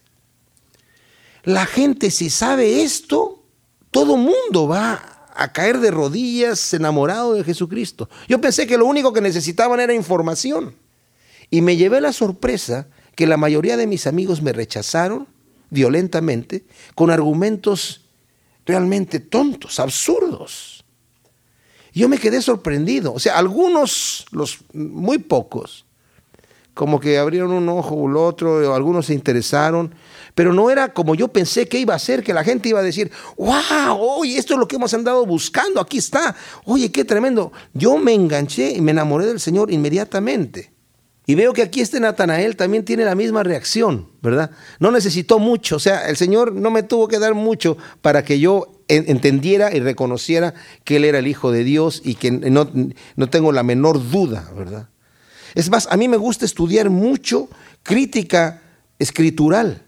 La 1.44 1.66
gente 1.66 2.10
si 2.10 2.30
sabe 2.30 2.84
esto, 2.84 3.44
todo 3.92 4.16
mundo 4.16 4.68
va 4.68 5.28
a 5.36 5.52
caer 5.52 5.80
de 5.80 5.92
rodillas 5.92 6.74
enamorado 6.74 7.34
de 7.34 7.44
Jesucristo. 7.44 8.10
Yo 8.30 8.40
pensé 8.40 8.66
que 8.66 8.78
lo 8.78 8.86
único 8.86 9.12
que 9.12 9.20
necesitaban 9.20 9.82
era 9.82 9.94
información. 9.94 10.74
Y 11.50 11.62
me 11.62 11.76
llevé 11.76 12.00
la 12.00 12.14
sorpresa 12.14 12.88
que 13.16 13.28
la 13.28 13.36
mayoría 13.36 13.76
de 13.76 13.86
mis 13.86 14.08
amigos 14.08 14.42
me 14.42 14.54
rechazaron 14.54 15.28
violentamente 15.70 16.66
con 16.96 17.12
argumentos 17.12 18.06
realmente 18.66 19.20
tontos, 19.20 19.82
absurdos. 19.82 20.86
Yo 21.94 22.08
me 22.08 22.20
quedé 22.20 22.42
sorprendido. 22.42 23.14
O 23.14 23.20
sea, 23.20 23.38
algunos, 23.38 24.28
los 24.32 24.60
muy 24.72 25.18
pocos, 25.18 25.86
como 26.80 27.02
que 27.02 27.18
abrieron 27.18 27.52
un 27.52 27.68
ojo 27.68 27.94
o 27.94 28.08
el 28.08 28.16
otro, 28.16 28.74
algunos 28.74 29.08
se 29.08 29.14
interesaron, 29.14 29.94
pero 30.34 30.54
no 30.54 30.72
era 30.72 30.94
como 30.94 31.14
yo 31.14 31.28
pensé 31.28 31.68
que 31.68 31.78
iba 31.78 31.94
a 31.94 32.00
ser, 32.00 32.24
que 32.24 32.34
la 32.34 32.46
gente 32.46 32.70
iba 32.70 32.80
a 32.80 32.84
decir, 32.84 33.12
wow, 33.36 33.98
oye, 34.00 34.38
esto 34.38 34.54
es 34.54 34.60
lo 34.62 34.66
que 34.66 34.78
hemos 34.78 34.94
andado 34.94 35.26
buscando, 35.26 35.82
aquí 35.82 35.98
está, 35.98 36.38
oye, 36.64 36.90
qué 36.90 37.04
tremendo. 37.04 37.52
Yo 37.74 37.98
me 37.98 38.14
enganché 38.14 38.72
y 38.72 38.80
me 38.80 38.92
enamoré 38.92 39.26
del 39.26 39.42
Señor 39.42 39.74
inmediatamente. 39.74 40.72
Y 41.26 41.36
veo 41.36 41.52
que 41.52 41.64
aquí 41.64 41.82
este 41.82 42.00
Natanael 42.00 42.56
también 42.56 42.86
tiene 42.86 43.04
la 43.04 43.14
misma 43.14 43.44
reacción, 43.44 44.08
¿verdad? 44.22 44.52
No 44.80 44.90
necesitó 44.90 45.38
mucho, 45.38 45.76
o 45.76 45.80
sea, 45.80 46.08
el 46.08 46.16
Señor 46.16 46.54
no 46.54 46.72
me 46.72 46.84
tuvo 46.84 47.10
que 47.10 47.20
dar 47.20 47.34
mucho 47.34 47.76
para 48.02 48.24
que 48.24 48.40
yo 48.40 48.72
entendiera 48.88 49.76
y 49.76 49.82
reconociera 49.82 50.54
que 50.86 50.96
Él 50.96 51.04
era 51.04 51.20
el 51.20 51.28
Hijo 51.28 51.52
de 51.52 51.66
Dios 51.66 52.02
y 52.06 52.16
que 52.16 52.32
no, 52.32 52.72
no 53.18 53.30
tengo 53.30 53.52
la 53.52 53.64
menor 53.64 54.10
duda, 54.10 54.50
¿verdad? 54.56 54.88
Es 55.56 55.70
más, 55.70 55.88
a 55.90 55.98
mí 55.98 56.08
me 56.08 56.18
gusta 56.18 56.46
estudiar 56.46 56.90
mucho 56.90 57.50
crítica 57.84 58.62
escritural, 59.00 59.84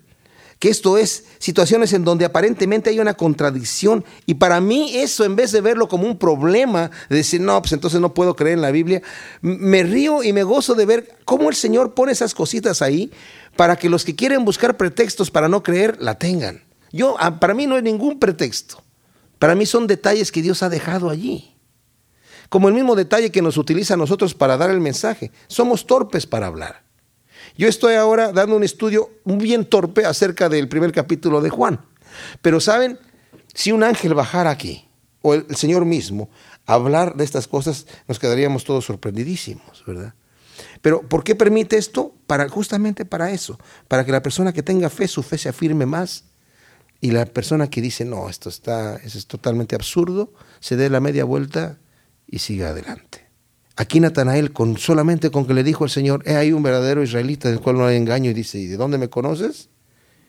que 0.60 0.69
esto 0.69 0.97
es 0.97 1.26
situaciones 1.39 1.91
en 1.93 2.04
donde 2.04 2.24
aparentemente 2.24 2.91
hay 2.91 3.00
una 3.00 3.15
contradicción 3.15 4.06
y 4.26 4.36
para 4.36 4.62
mí 4.62 4.95
eso 4.95 5.26
en 5.26 5.36
vez 5.36 5.52
de 5.52 5.62
verlo 5.62 5.88
como 5.88 6.06
un 6.06 6.17
problema, 6.17 6.91
de 7.10 7.17
decir, 7.17 7.41
no, 7.41 7.60
pues 7.62 7.74
entonces 7.74 8.00
no 8.00 8.13
puedo 8.13 8.36
creer 8.36 8.56
en 8.56 8.62
la 8.62 8.71
Biblia, 8.71 9.02
me 9.41 9.84
río 9.84 10.24
y 10.24 10.34
me 10.34 10.43
gozo 10.43 10.76
de 10.76 10.86
ver 10.86 11.17
cómo 11.26 11.50
el 11.50 11.56
Señor 11.56 11.93
pone 11.93 12.12
esas 12.12 12.36
cositas 12.36 12.82
ahí 12.82 13.12
para 13.56 13.76
que 13.76 13.89
los 13.89 14.06
que 14.06 14.15
quieren 14.15 14.45
buscar 14.45 14.78
pretextos 14.78 15.32
para 15.32 15.50
no 15.50 15.63
creer 15.63 15.97
la 16.00 16.17
tengan. 16.19 16.63
Yo, 16.91 17.15
ah, 17.19 17.39
para 17.39 17.54
mí 17.54 17.67
no 17.67 17.76
hay 17.76 17.82
ningún 17.82 18.19
pretexto. 18.19 18.84
Para 19.39 19.56
mí 19.56 19.65
son 19.65 19.88
detalles 19.88 20.32
que 20.32 20.41
Dios 20.41 20.62
ha 20.62 20.69
dejado 20.69 21.10
allí. 21.10 21.51
Como 22.52 22.68
el 22.68 22.74
mismo 22.74 22.98
detalle 22.98 23.32
que 23.32 23.42
nos 23.42 23.56
utiliza 23.56 23.94
a 23.94 23.98
nosotros 23.98 24.34
para 24.34 24.58
dar 24.58 24.72
el 24.72 24.82
mensaje. 24.82 25.32
Somos 25.48 25.88
torpes 25.88 26.28
para 26.28 26.48
hablar. 26.48 26.84
Yo 27.58 27.70
estoy 27.70 27.94
ahora 27.94 28.34
dando 28.34 28.58
un 28.58 28.64
estudio 28.66 29.10
bien 29.24 29.64
torpe 29.64 30.04
acerca 30.04 30.50
del 30.50 30.68
primer 30.68 30.92
capítulo 30.92 31.40
de 31.40 31.50
Juan. 31.50 31.80
Pero 32.42 32.60
saben, 32.60 33.00
si 33.54 33.72
un 33.72 33.84
ángel 33.84 34.16
bajara 34.16 34.50
aquí, 34.50 34.86
o 35.22 35.34
el, 35.34 35.56
Señor 35.56 35.86
mismo, 35.86 36.30
hablar 36.66 37.16
de 37.16 37.24
estas 37.24 37.48
cosas, 37.48 37.88
nos 38.10 38.20
quedaríamos 38.20 38.66
todos 38.66 38.84
sorprendidísimos, 38.84 39.86
¿verdad? 39.88 40.14
Pero 40.82 41.04
¿por 41.04 41.24
qué 41.24 41.36
permite 41.36 41.78
esto? 41.78 42.14
Para, 42.28 42.50
justamente 42.50 43.06
para 43.06 43.32
eso, 43.32 43.58
para 43.88 44.06
que 44.06 44.12
la 44.12 44.22
persona 44.22 44.52
que 44.52 44.62
tenga 44.62 44.90
fe, 44.90 45.08
su 45.08 45.24
fe 45.24 45.38
se 45.38 45.48
afirme 45.48 45.86
más 45.86 46.26
y 47.00 47.12
la 47.12 47.26
persona 47.28 47.70
que 47.70 47.80
dice, 47.80 48.04
no, 48.04 48.28
esto 48.28 48.50
está, 48.50 48.98
es 48.98 49.26
totalmente 49.26 49.74
absurdo, 49.74 50.34
se 50.60 50.76
dé 50.76 50.90
la 50.90 51.00
media 51.00 51.24
vuelta 51.24 51.78
y 52.32 52.39
siga 52.39 52.70
adelante. 52.70 53.30
Aquí 53.76 54.00
Natanael, 54.00 54.52
con, 54.52 54.78
solamente 54.78 55.30
con 55.30 55.46
que 55.46 55.54
le 55.54 55.63
dijo 55.63 55.84
al 55.84 55.89
Señor, 55.89 56.24
he 56.26 56.36
ahí 56.36 56.52
un 56.52 56.63
verdadero 56.63 57.04
israelita 57.04 57.50
del 57.50 57.60
cual 57.60 57.78
no 57.78 57.86
hay 57.86 57.98
engaño, 57.98 58.32
y 58.32 58.34
dice, 58.34 58.58
¿y 58.58 58.67
de 58.67 58.78
dónde 58.78 58.98
me 58.98 59.10
conoces? 59.10 59.70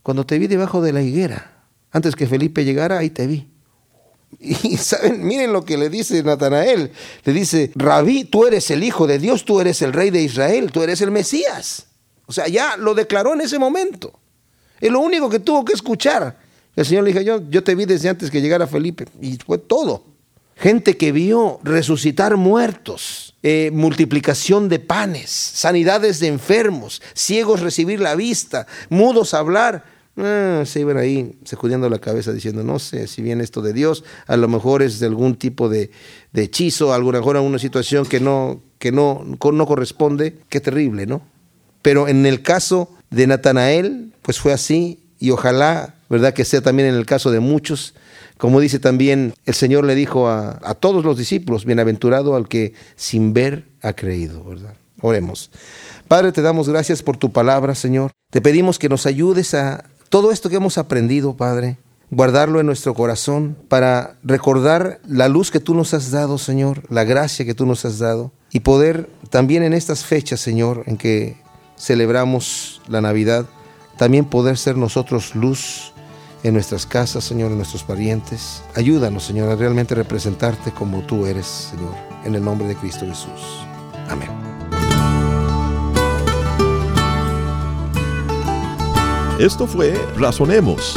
Cuando 0.03 0.27
te 0.27 0.39
vi 0.39 0.49
debajo 0.49 0.83
de 0.83 0.93
la 0.93 1.03
higuera, 1.03 1.65
antes 1.91 2.17
que 2.17 2.27
Felipe 2.27 2.65
llegara, 2.65 2.99
ahí 2.99 3.11
te 3.11 3.27
vi. 3.27 3.49
Y 4.41 4.77
saben, 4.79 5.25
miren 5.25 5.53
lo 5.53 5.65
que 5.65 5.77
le 5.77 5.91
dice 5.91 6.23
Natanael. 6.23 6.91
Le 7.25 7.33
dice, 7.33 7.71
Rabí, 7.75 8.25
tú 8.25 8.47
eres 8.47 8.71
el 8.71 8.83
Hijo 8.83 9.07
de 9.07 9.19
Dios, 9.19 9.45
tú 9.45 9.61
eres 9.61 9.83
el 9.83 9.93
Rey 9.93 10.11
de 10.11 10.23
Israel, 10.23 10.73
tú 10.73 10.83
eres 10.83 11.03
el 11.03 11.11
Mesías. 11.11 11.87
O 12.27 12.33
sea, 12.33 12.49
ya 12.49 12.77
lo 12.79 12.95
declaró 12.95 13.35
en 13.35 13.43
ese 13.43 13.59
momento. 13.59 14.19
Es 14.81 14.91
lo 14.91 15.01
único 15.01 15.29
que 15.29 15.39
tuvo 15.39 15.65
que 15.65 15.75
escuchar. 15.75 16.39
El 16.75 16.87
Señor 16.87 17.05
le 17.05 17.13
dijo, 17.13 17.23
yo, 17.23 17.49
yo 17.51 17.63
te 17.63 17.75
vi 17.75 17.85
desde 17.85 18.09
antes 18.09 18.31
que 18.31 18.41
llegara 18.41 18.67
Felipe. 18.67 19.07
Y 19.21 19.37
fue 19.37 19.59
todo. 19.59 20.12
Gente 20.57 20.97
que 20.97 21.13
vio 21.13 21.61
resucitar 21.65 22.37
muertos, 22.37 23.35
eh, 23.43 23.71
multiplicación 23.73 24.69
de 24.69 24.79
panes, 24.79 25.31
sanidades 25.31 26.21
de 26.21 26.29
enfermos, 26.29 27.03
ciegos 27.15 27.61
recibir 27.61 28.01
la 28.01 28.15
vista, 28.15 28.67
mudos 28.89 29.35
hablar. 29.35 29.85
Ah, 30.17 30.63
se 30.67 30.81
iban 30.81 30.99
ahí 30.99 31.39
sacudiendo 31.45 31.89
la 31.89 31.99
cabeza 31.99 32.33
diciendo, 32.33 32.63
no 32.63 32.79
sé 32.79 33.09
si 33.09 33.23
viene 33.23 33.43
esto 33.43 33.63
de 33.63 33.73
Dios, 33.73 34.05
a 34.27 34.37
lo 34.37 34.47
mejor 34.47 34.83
es 34.83 35.01
de 35.01 35.07
algún 35.07 35.37
tipo 35.37 35.69
de, 35.69 35.91
hechizo, 36.35 36.93
a 36.93 36.99
lo 36.99 37.07
mejor 37.07 37.37
una 37.39 37.59
situación 37.59 38.05
que 38.05 38.21
no, 38.21 38.63
que 38.79 38.93
no, 38.93 39.25
no 39.25 39.67
corresponde. 39.67 40.39
Qué 40.49 40.61
terrible, 40.61 41.07
¿no? 41.07 41.23
Pero 41.81 42.09
en 42.09 42.27
el 42.27 42.43
caso 42.43 42.91
de 43.11 43.27
Natanael, 43.27 44.13
pues 44.23 44.39
fue 44.39 44.53
así 44.53 45.01
y 45.19 45.31
ojalá 45.31 45.97
¿verdad? 46.13 46.35
Que 46.35 46.45
sea 46.45 46.61
también 46.61 46.91
en 46.91 46.95
el 46.95 47.07
caso 47.07 47.31
de 47.31 47.41
muchos. 47.41 47.95
Como 48.37 48.61
dice 48.61 48.79
también, 48.79 49.33
el 49.47 49.55
Señor 49.55 49.87
le 49.87 49.95
dijo 49.95 50.29
a, 50.29 50.61
a 50.63 50.75
todos 50.75 51.07
los 51.07 51.17
discípulos, 51.17 51.65
bienaventurado 51.65 52.37
al 52.37 52.49
que 52.49 52.75
sin 52.97 53.33
ver 53.33 53.65
ha 53.81 53.95
creído, 53.95 54.45
¿verdad? 54.45 54.75
Oremos. 55.01 55.51
Padre, 56.09 56.31
te 56.31 56.43
damos 56.43 56.69
gracias 56.69 57.03
por 57.03 57.17
tu 57.17 57.33
palabra, 57.33 57.75
Señor. 57.75 58.11
Te 58.31 58.43
pedimos 58.43 58.79
que 58.79 58.91
nos 58.91 59.07
ayudes 59.07 59.55
a 59.55 59.87
todo 60.11 60.33
esto 60.33 60.51
que 60.51 60.57
hemos 60.57 60.77
aprendido, 60.77 61.35
Padre, 61.35 61.79
guardarlo 62.11 62.61
en 62.61 62.67
nuestro 62.67 62.93
corazón 62.93 63.57
para 63.69 64.17
recordar 64.23 65.01
la 65.09 65.29
luz 65.29 65.51
que 65.51 65.61
tú 65.61 65.75
nos 65.75 65.95
has 65.95 66.11
dado, 66.11 66.37
Señor, 66.37 66.83
la 66.91 67.05
gracia 67.05 67.47
que 67.47 67.55
tú 67.55 67.65
nos 67.65 67.87
has 67.87 67.99
dado 67.99 68.33
y 68.53 68.61
poder 68.61 69.09
también 69.31 69.63
en 69.63 69.73
estas 69.73 70.05
fechas, 70.05 70.41
Señor, 70.41 70.85
en 70.85 70.99
que 70.99 71.37
celebramos 71.79 72.83
la 72.87 73.01
Navidad, 73.01 73.47
también 73.97 74.27
poder 74.27 74.59
ser 74.59 74.77
nosotros 74.77 75.35
luz 75.35 75.92
en 76.43 76.55
nuestras 76.55 76.87
casas, 76.87 77.25
Señor, 77.25 77.51
en 77.51 77.59
nuestros 77.59 77.85
parientes. 77.85 78.63
Ayúdanos, 78.75 79.25
Señor, 79.25 79.51
a 79.51 79.57
realmente 79.57 79.95
representarte 79.95 80.73
como 80.73 81.03
tú 81.03 81.27
eres, 81.27 81.47
Señor, 81.47 81.95
en 82.25 82.35
el 82.35 82.43
nombre 82.45 82.67
de 82.67 82.77
Cristo 82.77 83.07
Jesús. 83.07 83.67
Amén. 84.09 84.31
Esto 89.39 89.67
fue 89.67 89.95
Razonemos. 90.17 90.97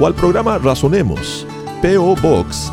o 0.00 0.06
al 0.06 0.14
programa 0.14 0.56
Razonemos, 0.58 1.46
PO 1.82 2.16
Box 2.16 2.72